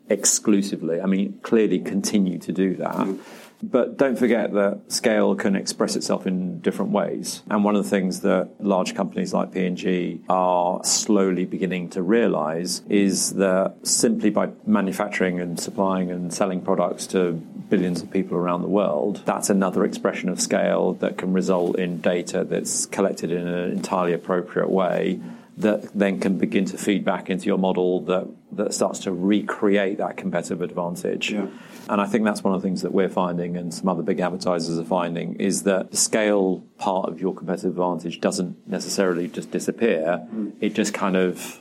exclusively. 0.09 0.99
I 0.99 1.05
mean, 1.05 1.39
clearly 1.41 1.79
continue 1.79 2.39
to 2.39 2.51
do 2.51 2.75
that. 2.75 2.95
Mm 2.95 3.19
but 3.61 3.97
don't 3.97 4.17
forget 4.17 4.53
that 4.53 4.91
scale 4.91 5.35
can 5.35 5.55
express 5.55 5.95
itself 5.95 6.27
in 6.27 6.59
different 6.59 6.91
ways. 6.91 7.41
And 7.49 7.63
one 7.63 7.75
of 7.75 7.83
the 7.83 7.89
things 7.89 8.21
that 8.21 8.49
large 8.59 8.95
companies 8.95 9.33
like 9.33 9.51
P&G 9.51 10.21
are 10.29 10.83
slowly 10.83 11.45
beginning 11.45 11.89
to 11.91 12.01
realize 12.01 12.81
is 12.89 13.33
that 13.33 13.75
simply 13.83 14.29
by 14.29 14.49
manufacturing 14.65 15.39
and 15.39 15.59
supplying 15.59 16.11
and 16.11 16.33
selling 16.33 16.61
products 16.61 17.07
to 17.07 17.33
billions 17.69 18.01
of 18.01 18.11
people 18.11 18.37
around 18.37 18.61
the 18.61 18.67
world, 18.67 19.23
that's 19.25 19.49
another 19.49 19.83
expression 19.83 20.29
of 20.29 20.39
scale 20.39 20.93
that 20.93 21.17
can 21.17 21.33
result 21.33 21.77
in 21.77 21.99
data 21.99 22.43
that's 22.43 22.85
collected 22.85 23.31
in 23.31 23.47
an 23.47 23.71
entirely 23.71 24.13
appropriate 24.13 24.69
way 24.69 25.19
that 25.57 25.91
then 25.97 26.19
can 26.19 26.37
begin 26.37 26.65
to 26.65 26.77
feed 26.77 27.03
back 27.03 27.29
into 27.31 27.47
your 27.47 27.57
model 27.57 28.01
that, 28.01 28.27
that 28.51 28.73
starts 28.73 28.99
to 28.99 29.11
recreate 29.11 29.97
that 29.97 30.15
competitive 30.15 30.61
advantage. 30.61 31.31
Yeah. 31.31 31.47
And 31.89 31.99
I 31.99 32.05
think 32.05 32.25
that's 32.25 32.43
one 32.43 32.53
of 32.53 32.61
the 32.61 32.67
things 32.67 32.83
that 32.83 32.91
we're 32.91 33.09
finding 33.09 33.57
and 33.57 33.73
some 33.73 33.89
other 33.89 34.03
big 34.03 34.19
advertisers 34.19 34.77
are 34.77 34.85
finding 34.85 35.35
is 35.35 35.63
that 35.63 35.89
the 35.89 35.97
scale 35.97 36.63
part 36.77 37.09
of 37.09 37.19
your 37.19 37.33
competitive 37.33 37.71
advantage 37.71 38.21
doesn't 38.21 38.67
necessarily 38.67 39.27
just 39.27 39.49
disappear. 39.49 40.27
Mm. 40.31 40.53
It 40.61 40.75
just 40.75 40.93
kind 40.93 41.15
of 41.15 41.59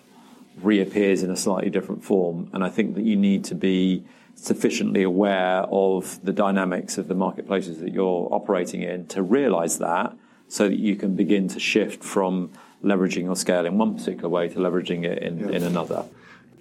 reappears 0.61 1.23
in 1.23 1.31
a 1.31 1.37
slightly 1.37 1.71
different 1.71 2.05
form. 2.05 2.51
And 2.53 2.63
I 2.63 2.69
think 2.69 2.97
that 2.97 3.05
you 3.05 3.17
need 3.17 3.45
to 3.45 3.55
be 3.55 4.05
sufficiently 4.35 5.03
aware 5.03 5.63
of 5.71 6.23
the 6.23 6.33
dynamics 6.33 6.99
of 6.99 7.09
the 7.09 7.15
marketplaces 7.15 7.79
that 7.79 7.95
you're 7.95 8.29
operating 8.31 8.83
in 8.83 9.07
to 9.07 9.23
realize 9.23 9.79
that 9.79 10.15
so 10.49 10.69
that 10.69 10.79
you 10.79 10.97
can 10.97 11.17
begin 11.17 11.49
to 11.49 11.59
shift 11.59 12.05
from 12.05 12.51
leveraging 12.85 13.25
your 13.25 13.37
scale 13.37 13.67
in 13.67 13.79
one 13.79 13.97
particular 13.97 14.29
way 14.29 14.49
to 14.49 14.59
leveraging 14.59 15.05
it 15.05 15.23
in, 15.23 15.39
yeah. 15.39 15.57
in 15.57 15.63
another. 15.63 16.05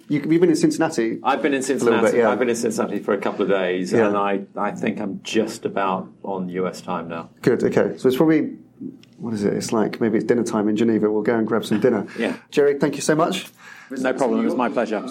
You, 0.08 0.20
have 0.20 0.28
been 0.28 0.50
in 0.50 0.56
Cincinnati. 0.56 1.18
I've 1.24 1.42
been 1.42 1.52
in 1.52 1.62
Cincinnati. 1.62 2.12
Bit, 2.12 2.14
yeah. 2.14 2.30
I've 2.30 2.38
been 2.38 2.48
in 2.48 2.54
Cincinnati 2.54 3.00
for 3.00 3.12
a 3.12 3.18
couple 3.18 3.42
of 3.42 3.48
days, 3.48 3.92
yeah. 3.92 4.06
and 4.06 4.16
I, 4.16 4.42
I 4.56 4.70
think 4.70 5.00
I'm 5.00 5.20
just 5.24 5.64
about 5.64 6.08
on 6.22 6.48
US 6.48 6.80
time 6.80 7.08
now. 7.08 7.30
Good. 7.42 7.64
Okay, 7.64 7.98
so 7.98 8.06
it's 8.06 8.16
probably 8.16 8.56
what 9.18 9.34
is 9.34 9.44
it? 9.44 9.54
It's 9.54 9.72
like 9.72 10.00
maybe 10.00 10.18
it's 10.18 10.26
dinner 10.26 10.44
time 10.44 10.68
in 10.68 10.76
Geneva. 10.76 11.10
We'll 11.10 11.22
go 11.22 11.36
and 11.36 11.46
grab 11.46 11.64
some 11.64 11.80
dinner. 11.80 12.06
yeah. 12.18 12.36
Jerry, 12.50 12.78
thank 12.78 12.94
you 12.94 13.00
so 13.00 13.16
much. 13.16 13.46
No 13.90 14.12
problem. 14.12 14.40
It 14.40 14.44
was 14.44 14.54
my 14.54 14.68
pleasure. 14.68 15.04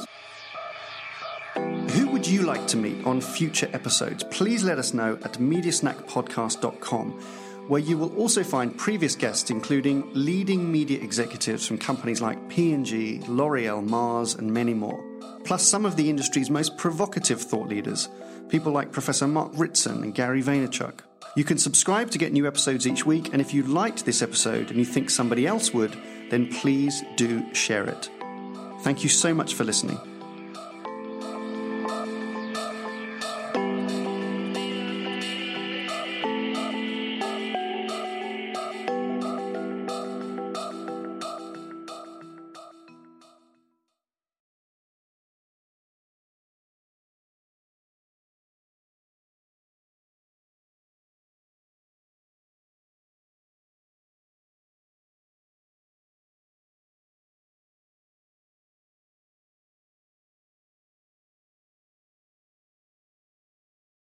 Who 1.55 2.07
would 2.09 2.27
you 2.27 2.43
like 2.43 2.67
to 2.67 2.77
meet 2.77 3.05
on 3.05 3.21
future 3.21 3.69
episodes? 3.73 4.23
Please 4.25 4.63
let 4.63 4.77
us 4.77 4.93
know 4.93 5.13
at 5.23 5.33
mediasnackpodcast.com 5.33 7.19
where 7.67 7.82
you 7.82 7.97
will 7.97 8.15
also 8.15 8.43
find 8.43 8.78
previous 8.78 9.15
guests 9.15 9.49
including 9.49 10.10
leading 10.13 10.71
media 10.71 11.01
executives 11.01 11.65
from 11.65 11.78
companies 11.78 12.21
like 12.21 12.49
P&G, 12.49 13.21
L'Oreal, 13.28 13.86
Mars 13.86 14.36
and 14.36 14.54
many 14.54 14.73
more. 14.73 15.04
Plus 15.43 15.67
some 15.67 15.86
of 15.86 15.95
the 15.95 16.10
industry's 16.10 16.49
most 16.49 16.78
provocative 16.78 17.41
thought 17.41 17.67
leaders, 17.67 18.10
people 18.49 18.71
like 18.71 18.91
Professor 18.91 19.28
Mark 19.28 19.51
Ritson 19.56 20.04
and 20.04 20.15
Gary 20.15 20.41
Vaynerchuk. 20.41 20.99
You 21.36 21.43
can 21.43 21.58
subscribe 21.58 22.12
to 22.12 22.17
get 22.17 22.34
new 22.34 22.47
episodes 22.47 22.88
each 22.88 23.06
week 23.06 23.34
and 23.34 23.41
if 23.41 23.54
you 23.54 23.63
liked 23.63 24.06
this 24.06 24.21
episode 24.21 24.69
and 24.69 24.80
you 24.80 24.86
think 24.86 25.10
somebody 25.10 25.45
else 25.45 25.73
would, 25.73 25.95
then 26.30 26.51
please 26.51 27.04
do 27.15 27.54
share 27.54 27.86
it. 27.86 28.10
Thank 28.82 29.04
you 29.04 29.10
so 29.10 29.34
much 29.34 29.54
for 29.56 29.63
listening. 29.63 30.14